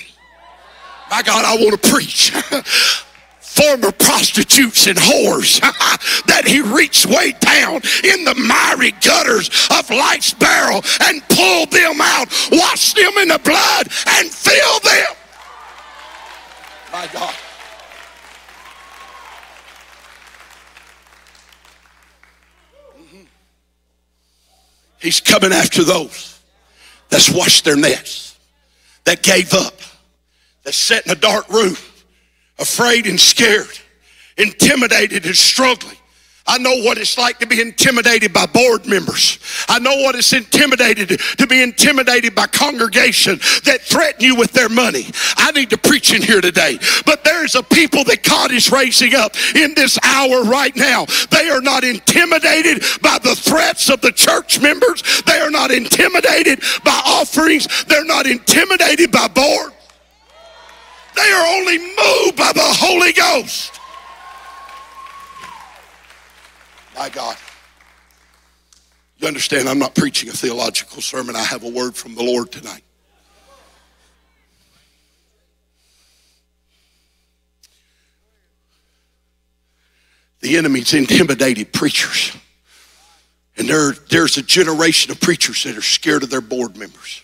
My 1.09 1.21
God, 1.23 1.43
I 1.45 1.61
want 1.61 1.81
to 1.81 1.89
preach. 1.89 2.31
Former 3.41 3.91
prostitutes 3.91 4.87
and 4.87 4.97
whores 4.97 5.59
that 6.25 6.47
he 6.47 6.61
reached 6.61 7.05
way 7.05 7.33
down 7.39 7.81
in 8.03 8.23
the 8.23 8.33
miry 8.35 8.91
gutters 8.91 9.49
of 9.77 9.89
life's 9.89 10.33
barrel 10.33 10.81
and 11.01 11.21
pulled 11.27 11.69
them 11.71 11.99
out, 11.99 12.29
washed 12.51 12.95
them 12.95 13.11
in 13.17 13.27
the 13.27 13.39
blood, 13.43 13.87
and 14.07 14.31
filled 14.31 14.83
them. 14.83 15.15
My 16.93 17.07
God. 17.11 17.35
Mm-hmm. 22.97 23.23
He's 25.01 25.19
coming 25.19 25.51
after 25.51 25.83
those 25.83 26.39
that's 27.09 27.29
washed 27.29 27.65
their 27.65 27.75
nets 27.75 28.30
that 29.05 29.23
gave 29.23 29.53
up, 29.53 29.75
that 30.63 30.73
sat 30.73 31.05
in 31.05 31.11
a 31.11 31.15
dark 31.15 31.49
room, 31.49 31.75
afraid 32.59 33.07
and 33.07 33.19
scared, 33.19 33.79
intimidated 34.37 35.25
and 35.25 35.35
struggling. 35.35 35.97
I 36.47 36.57
know 36.57 36.75
what 36.83 36.97
it's 36.97 37.17
like 37.17 37.39
to 37.39 37.47
be 37.47 37.61
intimidated 37.61 38.33
by 38.33 38.47
board 38.47 38.87
members. 38.87 39.39
I 39.69 39.77
know 39.79 39.95
what 39.97 40.15
it's 40.15 40.33
intimidated 40.33 41.19
to 41.37 41.47
be 41.47 41.61
intimidated 41.61 42.33
by 42.33 42.47
congregation 42.47 43.37
that 43.65 43.81
threaten 43.81 44.25
you 44.25 44.35
with 44.35 44.51
their 44.51 44.69
money. 44.69 45.05
I 45.37 45.51
need 45.51 45.69
to 45.69 45.77
preach 45.77 46.13
in 46.13 46.21
here 46.21 46.41
today. 46.41 46.79
But 47.05 47.23
there's 47.23 47.55
a 47.55 47.61
people 47.61 48.03
that 48.05 48.23
God 48.23 48.51
is 48.51 48.71
raising 48.71 49.13
up 49.13 49.35
in 49.55 49.75
this 49.75 49.99
hour 50.03 50.43
right 50.43 50.75
now. 50.75 51.05
They 51.29 51.49
are 51.49 51.61
not 51.61 51.83
intimidated 51.83 52.83
by 53.01 53.19
the 53.21 53.35
threats 53.35 53.89
of 53.89 54.01
the 54.01 54.11
church 54.11 54.59
members. 54.59 55.21
They 55.23 55.39
are 55.39 55.51
not 55.51 55.69
intimidated 55.69 56.61
by 56.83 56.99
offerings. 57.05 57.85
They're 57.85 58.05
not 58.05 58.25
intimidated 58.25 59.11
by 59.11 59.27
board. 59.27 59.73
They 61.15 61.31
are 61.31 61.57
only 61.57 61.77
moved 61.77 62.35
by 62.35 62.51
the 62.53 62.61
Holy 62.63 63.13
Ghost. 63.13 63.80
My 66.95 67.09
God. 67.09 67.37
You 69.17 69.27
understand, 69.27 69.69
I'm 69.69 69.79
not 69.79 69.95
preaching 69.95 70.29
a 70.29 70.31
theological 70.31 71.01
sermon. 71.01 71.35
I 71.35 71.43
have 71.43 71.63
a 71.63 71.69
word 71.69 71.95
from 71.95 72.15
the 72.15 72.23
Lord 72.23 72.51
tonight. 72.51 72.83
The 80.39 80.57
enemy's 80.57 80.93
intimidated 80.93 81.71
preachers. 81.71 82.35
And 83.57 83.69
there, 83.69 83.91
there's 84.09 84.37
a 84.37 84.41
generation 84.41 85.11
of 85.11 85.21
preachers 85.21 85.63
that 85.63 85.77
are 85.77 85.83
scared 85.83 86.23
of 86.23 86.31
their 86.31 86.41
board 86.41 86.75
members. 86.75 87.23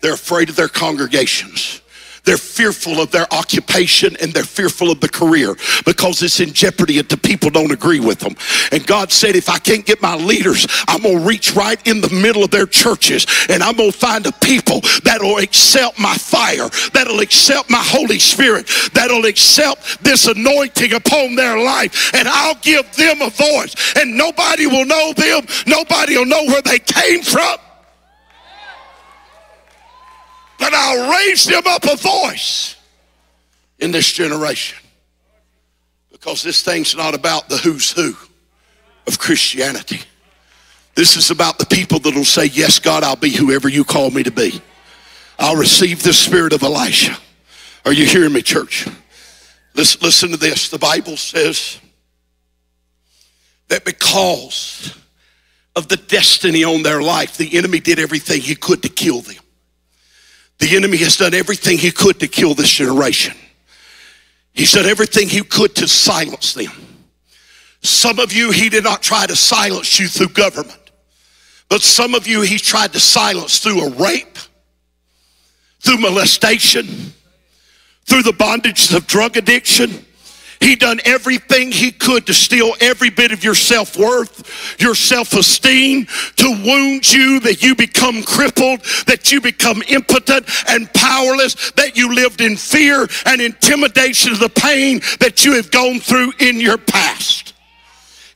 They're 0.00 0.14
afraid 0.14 0.48
of 0.50 0.56
their 0.56 0.68
congregations. 0.68 1.80
They're 2.24 2.36
fearful 2.38 3.00
of 3.00 3.10
their 3.10 3.32
occupation 3.32 4.16
and 4.20 4.32
they're 4.32 4.44
fearful 4.44 4.90
of 4.90 5.00
the 5.00 5.08
career 5.08 5.56
because 5.84 6.22
it's 6.22 6.40
in 6.40 6.52
jeopardy 6.52 6.98
if 6.98 7.08
the 7.08 7.16
people 7.16 7.50
don't 7.50 7.70
agree 7.70 8.00
with 8.00 8.18
them. 8.20 8.34
And 8.72 8.86
God 8.86 9.12
said, 9.12 9.36
if 9.36 9.48
I 9.48 9.58
can't 9.58 9.84
get 9.84 10.00
my 10.00 10.16
leaders, 10.16 10.66
I'm 10.88 11.02
going 11.02 11.18
to 11.18 11.24
reach 11.24 11.54
right 11.54 11.80
in 11.86 12.00
the 12.00 12.10
middle 12.10 12.42
of 12.42 12.50
their 12.50 12.66
churches 12.66 13.26
and 13.48 13.62
I'm 13.62 13.76
going 13.76 13.92
to 13.92 13.98
find 13.98 14.26
a 14.26 14.32
people 14.32 14.80
that'll 15.04 15.38
accept 15.38 15.98
my 15.98 16.14
fire, 16.14 16.68
that'll 16.92 17.20
accept 17.20 17.68
my 17.70 17.82
Holy 17.82 18.18
Spirit, 18.18 18.70
that'll 18.94 19.26
accept 19.26 20.02
this 20.02 20.26
anointing 20.26 20.94
upon 20.94 21.34
their 21.34 21.58
life. 21.58 22.14
And 22.14 22.26
I'll 22.26 22.56
give 22.56 22.90
them 22.96 23.20
a 23.20 23.30
voice 23.30 23.74
and 23.96 24.16
nobody 24.16 24.66
will 24.66 24.86
know 24.86 25.12
them. 25.12 25.46
Nobody 25.66 26.16
will 26.16 26.26
know 26.26 26.44
where 26.46 26.62
they 26.62 26.78
came 26.78 27.22
from 27.22 27.58
but 30.64 30.72
I'll 30.72 31.10
raise 31.12 31.44
them 31.44 31.62
up 31.66 31.84
a 31.84 31.94
voice 31.94 32.76
in 33.80 33.90
this 33.90 34.10
generation. 34.10 34.78
Because 36.10 36.42
this 36.42 36.62
thing's 36.62 36.96
not 36.96 37.14
about 37.14 37.50
the 37.50 37.58
who's 37.58 37.90
who 37.90 38.16
of 39.06 39.18
Christianity. 39.18 40.00
This 40.94 41.18
is 41.18 41.30
about 41.30 41.58
the 41.58 41.66
people 41.66 41.98
that'll 41.98 42.24
say, 42.24 42.46
Yes, 42.46 42.78
God, 42.78 43.04
I'll 43.04 43.14
be 43.14 43.28
whoever 43.28 43.68
you 43.68 43.84
call 43.84 44.10
me 44.10 44.22
to 44.22 44.30
be. 44.30 44.62
I'll 45.38 45.56
receive 45.56 46.02
the 46.02 46.14
spirit 46.14 46.54
of 46.54 46.62
Elijah. 46.62 47.14
Are 47.84 47.92
you 47.92 48.06
hearing 48.06 48.32
me, 48.32 48.40
church? 48.40 48.88
Listen, 49.74 50.00
listen 50.00 50.30
to 50.30 50.38
this. 50.38 50.70
The 50.70 50.78
Bible 50.78 51.18
says 51.18 51.78
that 53.68 53.84
because 53.84 54.98
of 55.76 55.88
the 55.88 55.98
destiny 55.98 56.64
on 56.64 56.82
their 56.82 57.02
life, 57.02 57.36
the 57.36 57.54
enemy 57.58 57.80
did 57.80 57.98
everything 57.98 58.40
he 58.40 58.54
could 58.54 58.80
to 58.80 58.88
kill 58.88 59.20
them. 59.20 59.43
The 60.58 60.76
enemy 60.76 60.98
has 60.98 61.16
done 61.16 61.34
everything 61.34 61.78
he 61.78 61.90
could 61.90 62.20
to 62.20 62.28
kill 62.28 62.54
this 62.54 62.70
generation. 62.70 63.34
He's 64.52 64.72
done 64.72 64.86
everything 64.86 65.28
he 65.28 65.42
could 65.42 65.74
to 65.76 65.88
silence 65.88 66.54
them. 66.54 66.70
Some 67.82 68.18
of 68.18 68.32
you, 68.32 68.50
he 68.50 68.68
did 68.68 68.84
not 68.84 69.02
try 69.02 69.26
to 69.26 69.36
silence 69.36 69.98
you 69.98 70.08
through 70.08 70.28
government. 70.28 70.78
But 71.68 71.82
some 71.82 72.14
of 72.14 72.26
you, 72.26 72.42
he 72.42 72.58
tried 72.58 72.92
to 72.92 73.00
silence 73.00 73.58
through 73.58 73.80
a 73.80 73.90
rape, 73.90 74.38
through 75.80 75.98
molestation, 75.98 76.86
through 78.06 78.22
the 78.22 78.32
bondages 78.32 78.94
of 78.94 79.06
drug 79.06 79.36
addiction, 79.36 80.04
he 80.60 80.76
done 80.76 81.00
everything 81.04 81.72
he 81.72 81.90
could 81.90 82.26
to 82.26 82.34
steal 82.34 82.74
every 82.80 83.10
bit 83.10 83.32
of 83.32 83.42
your 83.42 83.54
self-worth, 83.54 84.80
your 84.80 84.94
self-esteem, 84.94 86.06
to 86.36 86.50
wound 86.64 87.12
you 87.12 87.40
that 87.40 87.62
you 87.62 87.74
become 87.74 88.22
crippled, 88.22 88.80
that 89.06 89.32
you 89.32 89.40
become 89.40 89.82
impotent 89.88 90.48
and 90.68 90.92
powerless, 90.92 91.70
that 91.72 91.96
you 91.96 92.14
lived 92.14 92.40
in 92.40 92.56
fear 92.56 93.06
and 93.26 93.40
intimidation 93.40 94.32
of 94.32 94.38
the 94.38 94.48
pain 94.48 95.00
that 95.20 95.44
you 95.44 95.54
have 95.54 95.70
gone 95.70 96.00
through 96.00 96.32
in 96.40 96.60
your 96.60 96.78
past. 96.78 97.53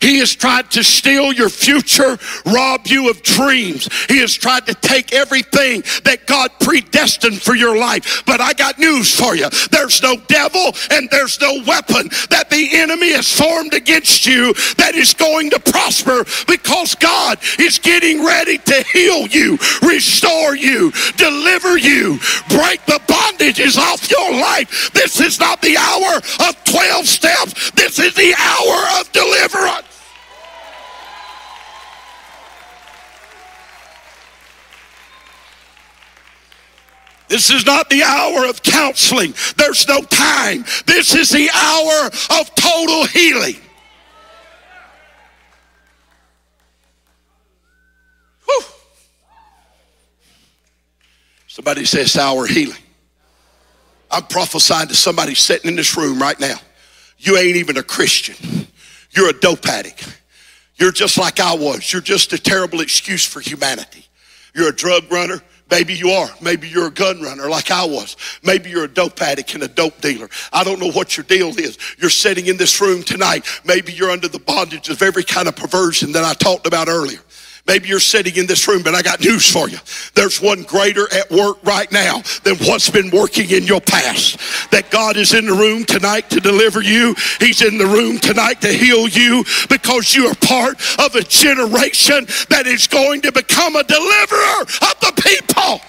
He 0.00 0.18
has 0.20 0.34
tried 0.34 0.70
to 0.72 0.84
steal 0.84 1.32
your 1.32 1.48
future, 1.48 2.18
rob 2.46 2.86
you 2.86 3.10
of 3.10 3.22
dreams. 3.22 3.88
He 4.08 4.18
has 4.20 4.32
tried 4.34 4.66
to 4.66 4.74
take 4.74 5.12
everything 5.12 5.82
that 6.04 6.26
God 6.26 6.52
predestined 6.60 7.42
for 7.42 7.56
your 7.56 7.76
life. 7.76 8.22
But 8.24 8.40
I 8.40 8.52
got 8.52 8.78
news 8.78 9.14
for 9.18 9.34
you. 9.34 9.48
There's 9.70 10.00
no 10.00 10.16
devil 10.28 10.72
and 10.92 11.10
there's 11.10 11.40
no 11.40 11.62
weapon 11.66 12.08
that 12.30 12.46
the 12.48 12.68
enemy 12.74 13.12
has 13.12 13.30
formed 13.30 13.74
against 13.74 14.24
you 14.24 14.54
that 14.76 14.94
is 14.94 15.14
going 15.14 15.50
to 15.50 15.58
prosper 15.58 16.24
because 16.46 16.94
God 16.94 17.38
is 17.58 17.78
getting 17.80 18.24
ready 18.24 18.58
to 18.58 18.84
heal 18.92 19.26
you, 19.26 19.58
restore 19.82 20.54
you, 20.54 20.92
deliver 21.16 21.76
you, 21.76 22.20
break 22.50 22.84
the 22.86 23.00
bondages 23.08 23.76
off 23.76 24.08
your 24.08 24.30
life. 24.32 24.92
This 24.92 25.20
is 25.20 25.40
not 25.40 25.60
the 25.60 25.76
hour 25.76 26.18
of 26.48 26.64
12 26.64 27.06
steps. 27.06 27.72
This 27.72 27.98
is 27.98 28.14
the 28.14 28.34
hour 28.38 29.00
of 29.00 29.10
deliverance. 29.12 29.87
This 37.28 37.50
is 37.50 37.66
not 37.66 37.90
the 37.90 38.02
hour 38.02 38.46
of 38.48 38.62
counseling. 38.62 39.34
There's 39.56 39.86
no 39.86 40.00
time. 40.00 40.64
This 40.86 41.14
is 41.14 41.30
the 41.30 41.50
hour 41.54 42.06
of 42.40 42.54
total 42.54 43.04
healing. 43.06 43.56
Whew. 48.46 48.62
Somebody 51.46 51.84
says 51.84 52.16
hour 52.16 52.46
healing. 52.46 52.76
I'm 54.10 54.24
prophesying 54.24 54.88
to 54.88 54.94
somebody 54.94 55.34
sitting 55.34 55.68
in 55.68 55.76
this 55.76 55.96
room 55.96 56.18
right 56.18 56.38
now. 56.40 56.56
You 57.18 57.36
ain't 57.36 57.56
even 57.56 57.76
a 57.76 57.82
Christian. 57.82 58.66
You're 59.10 59.28
a 59.28 59.38
dope 59.38 59.66
addict. 59.66 60.20
You're 60.76 60.92
just 60.92 61.18
like 61.18 61.40
I 61.40 61.54
was. 61.54 61.92
You're 61.92 62.00
just 62.00 62.32
a 62.32 62.38
terrible 62.38 62.80
excuse 62.80 63.24
for 63.24 63.40
humanity. 63.40 64.06
You're 64.54 64.68
a 64.68 64.74
drug 64.74 65.10
runner. 65.10 65.42
Maybe 65.70 65.94
you 65.94 66.10
are. 66.10 66.30
Maybe 66.40 66.68
you're 66.68 66.86
a 66.86 66.90
gun 66.90 67.20
runner 67.20 67.48
like 67.48 67.70
I 67.70 67.84
was. 67.84 68.16
Maybe 68.42 68.70
you're 68.70 68.84
a 68.84 68.88
dope 68.88 69.20
addict 69.20 69.54
and 69.54 69.62
a 69.62 69.68
dope 69.68 70.00
dealer. 70.00 70.28
I 70.52 70.64
don't 70.64 70.80
know 70.80 70.90
what 70.90 71.16
your 71.16 71.24
deal 71.24 71.48
is. 71.58 71.78
You're 71.98 72.10
sitting 72.10 72.46
in 72.46 72.56
this 72.56 72.80
room 72.80 73.02
tonight. 73.02 73.46
Maybe 73.64 73.92
you're 73.92 74.10
under 74.10 74.28
the 74.28 74.38
bondage 74.38 74.88
of 74.88 75.02
every 75.02 75.24
kind 75.24 75.46
of 75.46 75.56
perversion 75.56 76.12
that 76.12 76.24
I 76.24 76.34
talked 76.34 76.66
about 76.66 76.88
earlier. 76.88 77.20
Maybe 77.68 77.88
you're 77.88 78.00
sitting 78.00 78.34
in 78.36 78.46
this 78.46 78.66
room, 78.66 78.82
but 78.82 78.94
I 78.94 79.02
got 79.02 79.20
news 79.20 79.52
for 79.52 79.68
you. 79.68 79.76
There's 80.14 80.40
one 80.40 80.62
greater 80.62 81.06
at 81.12 81.30
work 81.30 81.62
right 81.62 81.90
now 81.92 82.22
than 82.42 82.56
what's 82.56 82.88
been 82.88 83.10
working 83.10 83.50
in 83.50 83.64
your 83.64 83.82
past. 83.82 84.38
That 84.70 84.90
God 84.90 85.18
is 85.18 85.34
in 85.34 85.44
the 85.44 85.52
room 85.52 85.84
tonight 85.84 86.30
to 86.30 86.40
deliver 86.40 86.80
you. 86.80 87.14
He's 87.38 87.60
in 87.60 87.76
the 87.76 87.86
room 87.86 88.18
tonight 88.18 88.62
to 88.62 88.72
heal 88.72 89.06
you 89.06 89.44
because 89.68 90.14
you 90.14 90.26
are 90.28 90.34
part 90.36 90.80
of 90.98 91.14
a 91.14 91.22
generation 91.22 92.24
that 92.48 92.64
is 92.66 92.86
going 92.86 93.20
to 93.20 93.32
become 93.32 93.76
a 93.76 93.84
deliverer 93.84 94.62
of 94.62 95.00
the 95.00 95.12
people. 95.22 95.80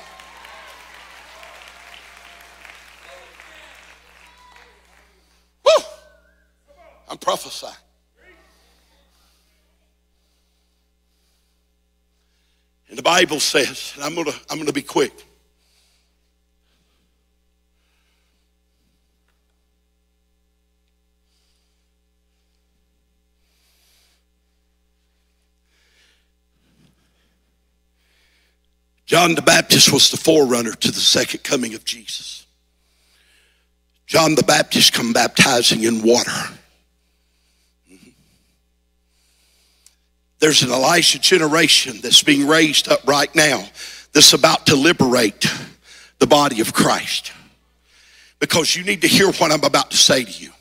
Woo! 5.63 5.85
I'm 7.07 7.17
prophesying. 7.17 7.73
And 12.89 12.97
the 12.97 13.03
Bible 13.03 13.39
says, 13.39 13.93
and 13.95 14.03
I'm 14.03 14.15
gonna, 14.15 14.35
I'm 14.49 14.57
gonna 14.57 14.73
be 14.73 14.81
quick. 14.81 15.13
John 29.05 29.33
the 29.33 29.41
Baptist 29.41 29.91
was 29.91 30.11
the 30.11 30.17
forerunner 30.17 30.73
to 30.73 30.91
the 30.91 30.99
second 30.99 31.43
coming 31.43 31.73
of 31.73 31.83
Jesus. 31.83 32.45
John 34.05 34.35
the 34.35 34.43
Baptist 34.43 34.93
come 34.93 35.13
baptizing 35.13 35.83
in 35.83 36.03
water. 36.03 36.58
There's 40.39 40.63
an 40.63 40.71
Elijah 40.71 41.19
generation 41.19 41.97
that's 42.01 42.23
being 42.23 42.47
raised 42.47 42.87
up 42.87 43.05
right 43.07 43.33
now 43.35 43.65
that's 44.13 44.33
about 44.33 44.65
to 44.67 44.75
liberate 44.75 45.45
the 46.19 46.27
body 46.27 46.61
of 46.61 46.73
Christ. 46.73 47.31
Because 48.39 48.75
you 48.75 48.83
need 48.83 49.01
to 49.01 49.07
hear 49.07 49.27
what 49.27 49.51
I'm 49.51 49.63
about 49.63 49.91
to 49.91 49.97
say 49.97 50.23
to 50.23 50.31
you. 50.31 50.51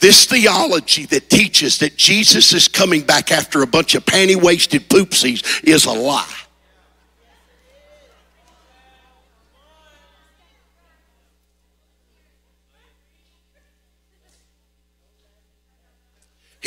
This 0.00 0.26
theology 0.26 1.06
that 1.06 1.28
teaches 1.28 1.78
that 1.78 1.96
Jesus 1.96 2.52
is 2.52 2.68
coming 2.68 3.02
back 3.02 3.32
after 3.32 3.62
a 3.62 3.66
bunch 3.66 3.94
of 3.94 4.04
panty 4.04 4.40
waisted 4.40 4.88
poopsies 4.88 5.64
is 5.64 5.84
a 5.84 5.92
lie. 5.92 6.34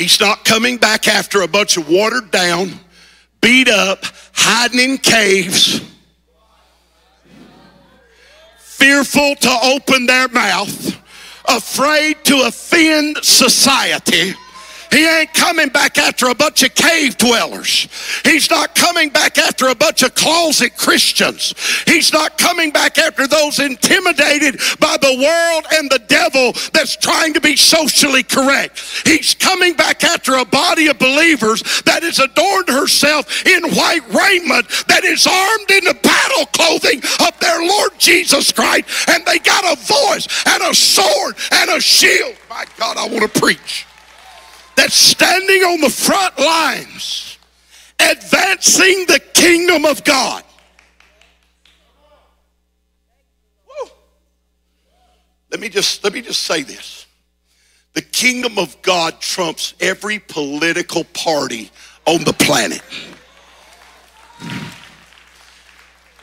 He's 0.02 0.18
not 0.18 0.44
coming 0.44 0.78
back 0.78 1.06
after 1.06 1.42
a 1.42 1.46
bunch 1.46 1.76
of 1.76 1.88
watered 1.88 2.32
down, 2.32 2.72
beat 3.40 3.68
up, 3.68 4.04
hiding 4.32 4.80
in 4.80 4.98
caves, 4.98 5.80
fearful 8.58 9.36
to 9.36 9.58
open 9.62 10.06
their 10.06 10.26
mouth, 10.26 11.00
afraid 11.46 12.16
to 12.24 12.42
offend 12.48 13.18
society 13.18 14.34
he 14.92 15.08
ain't 15.08 15.32
coming 15.32 15.70
back 15.70 15.96
after 15.96 16.26
a 16.26 16.34
bunch 16.34 16.62
of 16.62 16.74
cave 16.74 17.16
dwellers. 17.16 17.88
He's 18.24 18.50
not 18.50 18.74
coming 18.74 19.08
back 19.08 19.38
after 19.38 19.68
a 19.68 19.74
bunch 19.74 20.02
of 20.02 20.14
closet 20.14 20.76
Christians. 20.76 21.54
He's 21.86 22.12
not 22.12 22.36
coming 22.36 22.70
back 22.72 22.98
after 22.98 23.26
those 23.26 23.58
intimidated 23.58 24.60
by 24.78 24.98
the 25.00 25.16
world 25.16 25.66
and 25.72 25.90
the 25.90 25.98
devil 26.08 26.52
that's 26.74 26.94
trying 26.96 27.32
to 27.32 27.40
be 27.40 27.56
socially 27.56 28.22
correct. 28.22 28.80
He's 29.06 29.34
coming 29.34 29.72
back 29.74 30.04
after 30.04 30.34
a 30.34 30.44
body 30.44 30.88
of 30.88 30.98
believers 30.98 31.62
that 31.86 32.02
has 32.02 32.18
adorned 32.18 32.68
herself 32.68 33.46
in 33.46 33.62
white 33.74 34.06
raiment, 34.12 34.68
that 34.88 35.04
is 35.04 35.26
armed 35.26 35.70
in 35.70 35.84
the 35.84 35.98
battle 36.02 36.46
clothing 36.52 37.00
of 37.26 37.40
their 37.40 37.66
Lord 37.66 37.92
Jesus 37.96 38.52
Christ, 38.52 39.08
and 39.08 39.24
they 39.24 39.38
got 39.38 39.64
a 39.64 39.80
voice 39.80 40.28
and 40.46 40.62
a 40.62 40.74
sword 40.74 41.36
and 41.50 41.70
a 41.70 41.80
shield. 41.80 42.36
My 42.50 42.66
God, 42.76 42.98
I 42.98 43.08
want 43.08 43.32
to 43.32 43.40
preach 43.40 43.86
that's 44.76 44.94
standing 44.94 45.62
on 45.62 45.80
the 45.80 45.90
front 45.90 46.38
lines 46.38 47.38
advancing 48.10 49.06
the 49.06 49.20
kingdom 49.34 49.84
of 49.84 50.02
God. 50.04 50.44
Let 55.50 55.60
me 55.60 55.68
just 55.68 56.02
let 56.02 56.14
me 56.14 56.22
just 56.22 56.44
say 56.44 56.62
this. 56.62 57.06
The 57.92 58.00
kingdom 58.00 58.58
of 58.58 58.80
God 58.80 59.20
trumps 59.20 59.74
every 59.80 60.18
political 60.18 61.04
party 61.04 61.70
on 62.06 62.24
the 62.24 62.32
planet. 62.32 62.80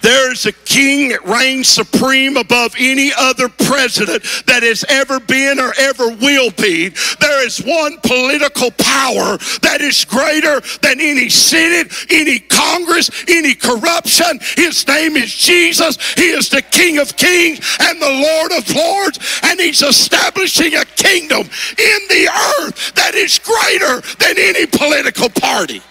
There's 0.01 0.45
a 0.45 0.51
king 0.51 1.09
that 1.09 1.25
reigns 1.25 1.67
supreme 1.67 2.38
above 2.38 2.73
any 2.79 3.12
other 3.17 3.49
president 3.49 4.23
that 4.47 4.63
has 4.63 4.85
ever 4.88 5.19
been 5.19 5.59
or 5.59 5.73
ever 5.77 6.09
will 6.09 6.51
be. 6.51 6.89
There 7.19 7.45
is 7.45 7.59
one 7.59 7.97
political 8.01 8.71
power 8.71 9.38
that 9.62 9.79
is 9.81 10.05
greater 10.05 10.62
than 10.81 10.99
any 10.99 11.29
Senate, 11.29 11.91
any 12.09 12.39
Congress, 12.39 13.09
any 13.27 13.55
corruption. 13.55 14.39
His 14.55 14.88
name 14.88 15.17
is 15.17 15.33
Jesus. 15.33 15.97
He 16.13 16.29
is 16.29 16.49
the 16.49 16.62
King 16.62 16.99
of 16.99 17.15
kings 17.15 17.59
and 17.79 18.01
the 18.01 18.09
Lord 18.09 18.51
of 18.51 18.75
lords, 18.75 19.19
and 19.43 19.59
he's 19.59 19.81
establishing 19.81 20.75
a 20.75 20.85
kingdom 20.85 21.41
in 21.41 21.99
the 22.09 22.29
earth 22.59 22.93
that 22.95 23.15
is 23.15 23.39
greater 23.39 24.01
than 24.17 24.35
any 24.38 24.65
political 24.65 25.29
party. 25.29 25.81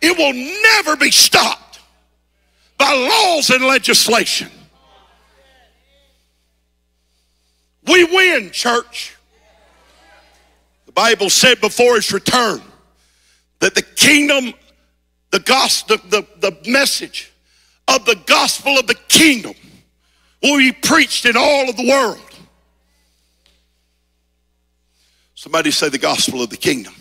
It 0.00 0.16
will 0.16 0.32
never 0.32 0.96
be 0.96 1.10
stopped 1.10 1.80
by 2.76 2.92
laws 2.92 3.50
and 3.50 3.64
legislation. 3.64 4.50
We 7.86 8.04
win, 8.04 8.50
church. 8.50 9.16
The 10.86 10.92
Bible 10.92 11.30
said 11.30 11.60
before 11.60 11.96
his 11.96 12.12
return 12.12 12.60
that 13.60 13.74
the 13.74 13.82
kingdom, 13.82 14.54
the 15.30 15.40
gospel, 15.40 15.96
the, 16.08 16.26
the, 16.38 16.56
message 16.70 17.32
of 17.88 18.04
the 18.04 18.16
gospel 18.26 18.78
of 18.78 18.86
the 18.86 18.94
kingdom 19.08 19.54
will 20.42 20.58
be 20.58 20.72
preached 20.72 21.24
in 21.24 21.36
all 21.36 21.68
of 21.68 21.76
the 21.76 21.88
world. 21.88 22.20
Somebody 25.34 25.70
say 25.70 25.88
the 25.88 25.98
gospel 25.98 26.42
of 26.42 26.50
the 26.50 26.56
kingdom. 26.56 26.94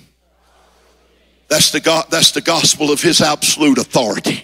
That's 1.47 1.71
the, 1.71 1.79
God, 1.79 2.05
that's 2.10 2.31
the 2.31 2.41
gospel 2.41 2.91
of 2.91 3.01
his 3.01 3.21
absolute 3.21 3.77
authority, 3.77 4.43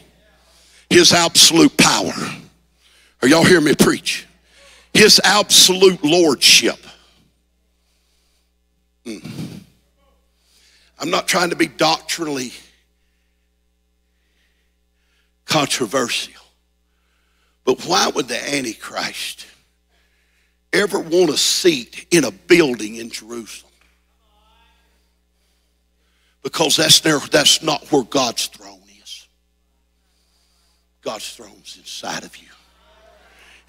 his 0.90 1.12
absolute 1.12 1.76
power. 1.78 2.14
Are 3.22 3.28
y'all 3.28 3.44
hearing 3.44 3.66
me 3.66 3.76
preach? 3.76 4.26
His 4.94 5.20
absolute 5.24 6.04
lordship. 6.04 6.78
Mm. 9.06 9.62
I'm 11.00 11.10
not 11.10 11.28
trying 11.28 11.50
to 11.50 11.56
be 11.58 11.68
doctrinally 11.68 12.54
controversial, 15.46 16.42
but 17.66 17.82
why 17.84 18.08
would 18.08 18.30
the 18.30 18.56
Antichrist 18.56 19.46
ever 20.72 21.00
want 21.00 21.30
a 21.30 21.38
seat 21.38 22.06
in 22.12 22.24
a 22.24 22.32
building 22.32 22.96
in 22.96 23.10
Jerusalem? 23.10 23.73
Because 26.44 26.76
that's, 26.76 27.00
there, 27.00 27.20
that's 27.20 27.64
not 27.64 27.84
where 27.92 28.04
God's 28.04 28.48
throne 28.48 28.82
is. 29.02 29.28
God's 31.02 31.34
throne's 31.34 31.78
inside 31.78 32.24
of 32.24 32.36
you. 32.38 32.53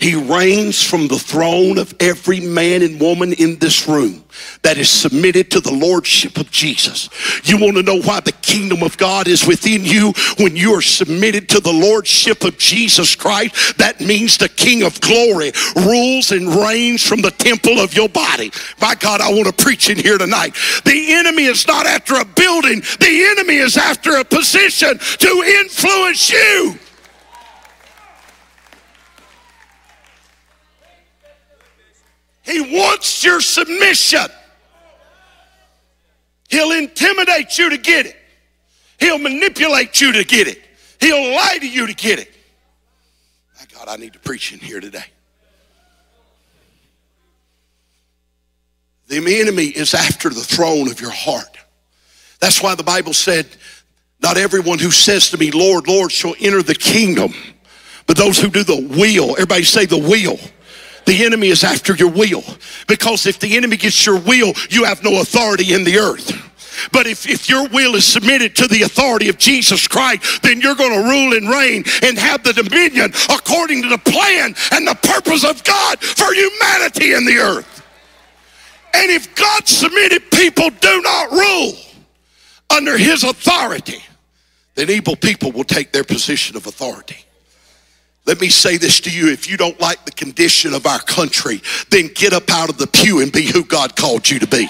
He 0.04 0.14
reigns 0.14 0.82
from 0.82 1.08
the 1.08 1.18
throne 1.18 1.78
of 1.78 1.94
every 1.98 2.38
man 2.38 2.82
and 2.82 3.00
woman 3.00 3.32
in 3.32 3.56
this 3.58 3.88
room 3.88 4.22
that 4.60 4.76
is 4.76 4.90
submitted 4.90 5.50
to 5.52 5.60
the 5.60 5.72
lordship 5.72 6.36
of 6.36 6.50
Jesus. 6.50 7.08
You 7.44 7.56
want 7.56 7.76
to 7.76 7.82
know 7.82 8.02
why 8.02 8.20
the 8.20 8.32
kingdom 8.32 8.82
of 8.82 8.98
God 8.98 9.28
is 9.28 9.46
within 9.46 9.82
you 9.82 10.12
when 10.36 10.56
you 10.56 10.74
are 10.74 10.82
submitted 10.82 11.48
to 11.48 11.60
the 11.60 11.72
lordship 11.72 12.44
of 12.44 12.58
Jesus 12.58 13.16
Christ? 13.16 13.78
That 13.78 14.02
means 14.02 14.36
the 14.36 14.50
King 14.50 14.82
of 14.82 15.00
glory 15.00 15.52
rules 15.74 16.32
and 16.32 16.54
reigns 16.54 17.02
from 17.02 17.22
the 17.22 17.30
temple 17.30 17.80
of 17.80 17.94
your 17.94 18.10
body. 18.10 18.52
My 18.82 18.94
God, 18.96 19.22
I 19.22 19.32
want 19.32 19.46
to 19.46 19.64
preach 19.64 19.88
in 19.88 19.96
here 19.96 20.18
tonight. 20.18 20.54
The 20.84 21.14
enemy 21.14 21.44
is 21.44 21.66
not 21.66 21.86
after 21.86 22.16
a 22.16 22.26
building, 22.26 22.80
the 23.00 23.24
enemy 23.30 23.56
is 23.56 23.78
after 23.78 24.16
a 24.16 24.24
position 24.26 24.98
to 24.98 25.60
influence 25.62 26.30
you. 26.30 26.78
He 32.44 32.60
wants 32.78 33.24
your 33.24 33.40
submission. 33.40 34.26
He'll 36.50 36.72
intimidate 36.72 37.58
you 37.58 37.70
to 37.70 37.78
get 37.78 38.06
it. 38.06 38.16
He'll 39.00 39.18
manipulate 39.18 40.00
you 40.00 40.12
to 40.12 40.24
get 40.24 40.46
it. 40.46 40.60
He'll 41.00 41.34
lie 41.34 41.58
to 41.58 41.68
you 41.68 41.86
to 41.86 41.94
get 41.94 42.18
it. 42.18 42.30
My 43.58 43.64
God, 43.72 43.88
I 43.88 43.96
need 43.96 44.12
to 44.12 44.18
preach 44.18 44.52
in 44.52 44.58
here 44.58 44.80
today. 44.80 45.04
The 49.08 49.40
enemy 49.40 49.66
is 49.66 49.94
after 49.94 50.28
the 50.28 50.40
throne 50.40 50.90
of 50.90 51.00
your 51.00 51.10
heart. 51.10 51.56
That's 52.40 52.62
why 52.62 52.74
the 52.74 52.82
Bible 52.82 53.14
said, 53.14 53.46
Not 54.22 54.36
everyone 54.36 54.78
who 54.78 54.90
says 54.90 55.30
to 55.30 55.38
me, 55.38 55.50
Lord, 55.50 55.88
Lord, 55.88 56.12
shall 56.12 56.34
enter 56.40 56.62
the 56.62 56.74
kingdom, 56.74 57.32
but 58.06 58.16
those 58.16 58.38
who 58.38 58.48
do 58.48 58.64
the 58.64 58.86
will. 58.98 59.32
Everybody 59.32 59.64
say 59.64 59.86
the 59.86 59.98
will 59.98 60.38
the 61.06 61.24
enemy 61.24 61.48
is 61.48 61.64
after 61.64 61.94
your 61.94 62.10
will. 62.10 62.44
Because 62.86 63.26
if 63.26 63.38
the 63.40 63.56
enemy 63.56 63.76
gets 63.76 64.06
your 64.06 64.18
will, 64.18 64.52
you 64.70 64.84
have 64.84 65.02
no 65.02 65.20
authority 65.20 65.74
in 65.74 65.84
the 65.84 65.98
earth. 65.98 66.40
But 66.92 67.06
if, 67.06 67.28
if 67.28 67.48
your 67.48 67.68
will 67.68 67.94
is 67.94 68.06
submitted 68.06 68.56
to 68.56 68.66
the 68.66 68.82
authority 68.82 69.28
of 69.28 69.38
Jesus 69.38 69.86
Christ, 69.86 70.42
then 70.42 70.60
you're 70.60 70.74
going 70.74 70.92
to 70.92 71.08
rule 71.08 71.36
and 71.36 71.48
reign 71.48 71.84
and 72.02 72.18
have 72.18 72.42
the 72.42 72.52
dominion 72.52 73.12
according 73.30 73.82
to 73.82 73.88
the 73.88 73.98
plan 73.98 74.54
and 74.72 74.86
the 74.86 74.98
purpose 75.02 75.44
of 75.44 75.62
God 75.64 76.00
for 76.00 76.32
humanity 76.34 77.12
in 77.14 77.24
the 77.24 77.38
earth. 77.38 77.82
And 78.94 79.10
if 79.10 79.34
God 79.34 79.66
submitted 79.66 80.30
people 80.30 80.70
do 80.70 81.02
not 81.02 81.30
rule 81.30 81.72
under 82.70 82.96
his 82.96 83.24
authority, 83.24 84.02
then 84.74 84.90
evil 84.90 85.16
people 85.16 85.52
will 85.52 85.64
take 85.64 85.92
their 85.92 86.04
position 86.04 86.56
of 86.56 86.66
authority. 86.66 87.23
Let 88.26 88.40
me 88.40 88.48
say 88.48 88.78
this 88.78 89.00
to 89.00 89.10
you. 89.10 89.30
If 89.30 89.48
you 89.48 89.56
don't 89.56 89.78
like 89.80 90.04
the 90.04 90.10
condition 90.10 90.72
of 90.72 90.86
our 90.86 91.00
country, 91.00 91.60
then 91.90 92.08
get 92.14 92.32
up 92.32 92.50
out 92.50 92.70
of 92.70 92.78
the 92.78 92.86
pew 92.86 93.20
and 93.20 93.30
be 93.30 93.44
who 93.50 93.64
God 93.64 93.96
called 93.96 94.28
you 94.30 94.38
to 94.38 94.46
be. 94.46 94.68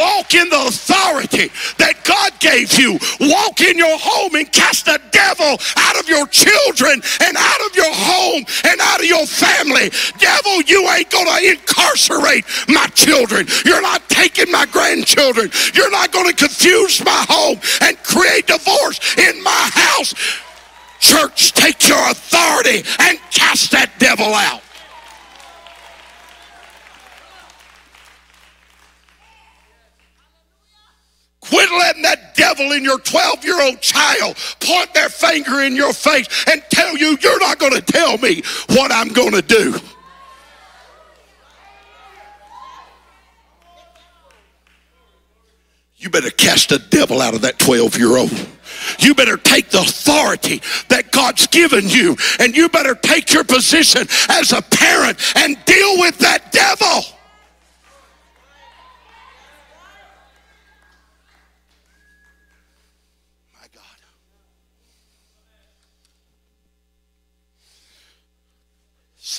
Walk 0.00 0.32
in 0.32 0.48
the 0.48 0.64
authority 0.64 1.52
that 1.76 2.00
God 2.08 2.32
gave 2.40 2.72
you. 2.80 2.96
Walk 3.20 3.60
in 3.60 3.76
your 3.76 3.98
home 4.00 4.34
and 4.34 4.50
cast 4.50 4.86
the 4.86 4.96
devil 5.12 5.60
out 5.76 6.00
of 6.00 6.08
your 6.08 6.26
children 6.28 7.02
and 7.20 7.36
out 7.36 7.60
of 7.68 7.76
your 7.76 7.92
home 7.92 8.40
and 8.64 8.80
out 8.80 9.00
of 9.00 9.04
your 9.04 9.26
family. 9.26 9.92
Devil, 10.16 10.62
you 10.64 10.88
ain't 10.88 11.10
going 11.10 11.28
to 11.28 11.50
incarcerate 11.52 12.48
my 12.72 12.86
children. 12.96 13.44
You're 13.66 13.82
not 13.82 14.08
taking 14.08 14.50
my 14.50 14.64
grandchildren. 14.72 15.50
You're 15.74 15.92
not 15.92 16.12
going 16.12 16.32
to 16.32 16.36
confuse 16.36 17.04
my 17.04 17.24
home 17.28 17.60
and 17.82 18.00
create 18.02 18.46
divorce 18.46 19.18
in 19.18 19.42
my 19.44 19.68
house. 19.68 20.14
Church, 20.98 21.52
take 21.52 21.88
your 21.88 22.00
authority 22.08 22.88
and 23.00 23.18
cast 23.30 23.72
that 23.72 23.92
devil 23.98 24.32
out. 24.32 24.62
Quit 31.50 31.68
letting 31.72 32.02
that 32.02 32.36
devil 32.36 32.70
in 32.72 32.84
your 32.84 33.00
12 33.00 33.44
year 33.44 33.60
old 33.60 33.80
child 33.80 34.36
point 34.60 34.94
their 34.94 35.08
finger 35.08 35.62
in 35.62 35.74
your 35.74 35.92
face 35.92 36.44
and 36.48 36.62
tell 36.70 36.96
you, 36.96 37.18
you're 37.20 37.40
not 37.40 37.58
going 37.58 37.72
to 37.72 37.82
tell 37.82 38.16
me 38.18 38.42
what 38.68 38.92
I'm 38.92 39.08
going 39.08 39.32
to 39.32 39.42
do. 39.42 39.74
You 45.96 46.08
better 46.08 46.30
cast 46.30 46.68
the 46.68 46.78
devil 46.78 47.20
out 47.20 47.34
of 47.34 47.42
that 47.42 47.58
12 47.58 47.98
year 47.98 48.16
old. 48.16 48.32
You 49.00 49.14
better 49.14 49.36
take 49.36 49.70
the 49.70 49.80
authority 49.80 50.62
that 50.88 51.10
God's 51.10 51.48
given 51.48 51.88
you 51.88 52.16
and 52.38 52.56
you 52.56 52.68
better 52.68 52.94
take 52.94 53.32
your 53.32 53.44
position 53.44 54.06
as 54.28 54.52
a 54.52 54.62
parent 54.62 55.18
and 55.36 55.62
deal 55.64 55.98
with 55.98 56.16
that 56.18 56.52
devil. 56.52 57.02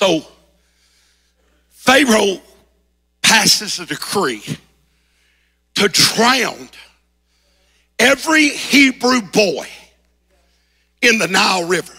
So 0.02 0.20
Pharaoh 1.68 2.40
passes 3.22 3.78
a 3.78 3.86
decree 3.86 4.42
to 5.76 5.86
drown 5.86 6.68
every 8.00 8.48
Hebrew 8.48 9.20
boy 9.20 9.68
in 11.02 11.18
the 11.18 11.28
Nile 11.28 11.68
River. 11.68 11.94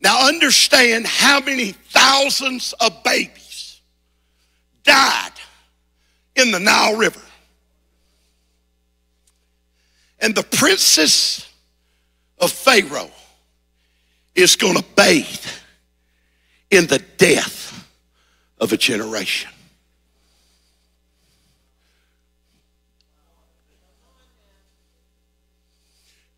Now, 0.00 0.26
understand 0.26 1.06
how 1.06 1.38
many 1.38 1.70
thousands 1.70 2.72
of 2.80 3.04
babies 3.04 3.80
died 4.82 5.30
in 6.34 6.50
the 6.50 6.58
Nile 6.58 6.96
River. 6.96 7.22
And 10.18 10.34
the 10.34 10.42
princess 10.42 11.48
of 12.40 12.50
Pharaoh 12.50 13.12
is 14.34 14.56
going 14.56 14.76
to 14.76 14.84
bathe 14.96 15.46
in 16.70 16.86
the 16.86 16.98
death 17.16 17.86
of 18.58 18.72
a 18.72 18.76
generation. 18.76 19.50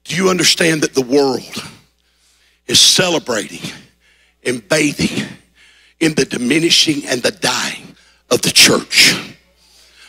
Do 0.04 0.16
you 0.16 0.30
understand 0.30 0.82
that 0.82 0.94
the 0.94 1.02
world 1.02 1.62
is 2.66 2.80
celebrating 2.80 3.70
and 4.44 4.66
bathing 4.66 5.26
in 6.00 6.14
the 6.14 6.24
diminishing 6.24 7.06
and 7.06 7.22
the 7.22 7.30
dying 7.30 7.94
of 8.30 8.40
the 8.42 8.50
church? 8.50 9.34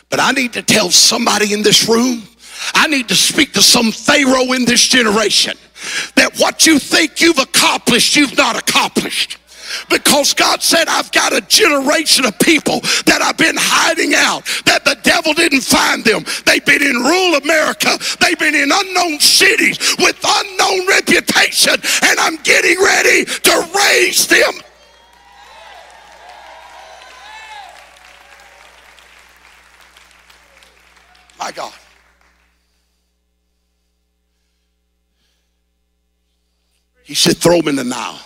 But 0.08 0.20
I 0.20 0.32
need 0.32 0.54
to 0.54 0.62
tell 0.62 0.90
somebody 0.90 1.52
in 1.52 1.62
this 1.62 1.88
room, 1.88 2.22
I 2.74 2.88
need 2.88 3.08
to 3.08 3.14
speak 3.14 3.52
to 3.52 3.62
some 3.62 3.92
Pharaoh 3.92 4.52
in 4.52 4.64
this 4.64 4.86
generation 4.88 5.56
that 6.16 6.38
what 6.38 6.66
you 6.66 6.78
think 6.78 7.20
you've 7.20 7.38
accomplished, 7.38 8.16
you've 8.16 8.36
not 8.36 8.58
accomplished 8.58 9.39
because 9.88 10.34
God 10.34 10.62
said, 10.62 10.88
I've 10.88 11.12
got 11.12 11.32
a 11.32 11.40
generation 11.42 12.24
of 12.24 12.38
people 12.38 12.80
that 13.06 13.20
I've 13.22 13.38
been 13.38 13.56
hiding 13.58 14.14
out, 14.14 14.44
that 14.66 14.84
the 14.84 14.96
devil 15.02 15.34
didn't 15.34 15.62
find 15.62 16.04
them. 16.04 16.24
They've 16.46 16.64
been 16.64 16.82
in 16.82 16.96
rural 16.96 17.36
America, 17.36 17.98
they've 18.20 18.38
been 18.38 18.54
in 18.54 18.70
unknown 18.72 19.20
cities 19.20 19.78
with 19.98 20.18
unknown 20.24 20.86
reputation, 20.88 21.74
and 22.02 22.18
I'm 22.18 22.36
getting 22.42 22.78
ready 22.82 23.24
to 23.24 23.68
raise 23.74 24.26
them. 24.26 24.54
My 31.38 31.50
God. 31.52 31.72
He 37.02 37.14
said, 37.14 37.38
throw 37.38 37.56
them 37.56 37.68
in 37.68 37.76
the 37.76 37.84
Nile. 37.84 38.20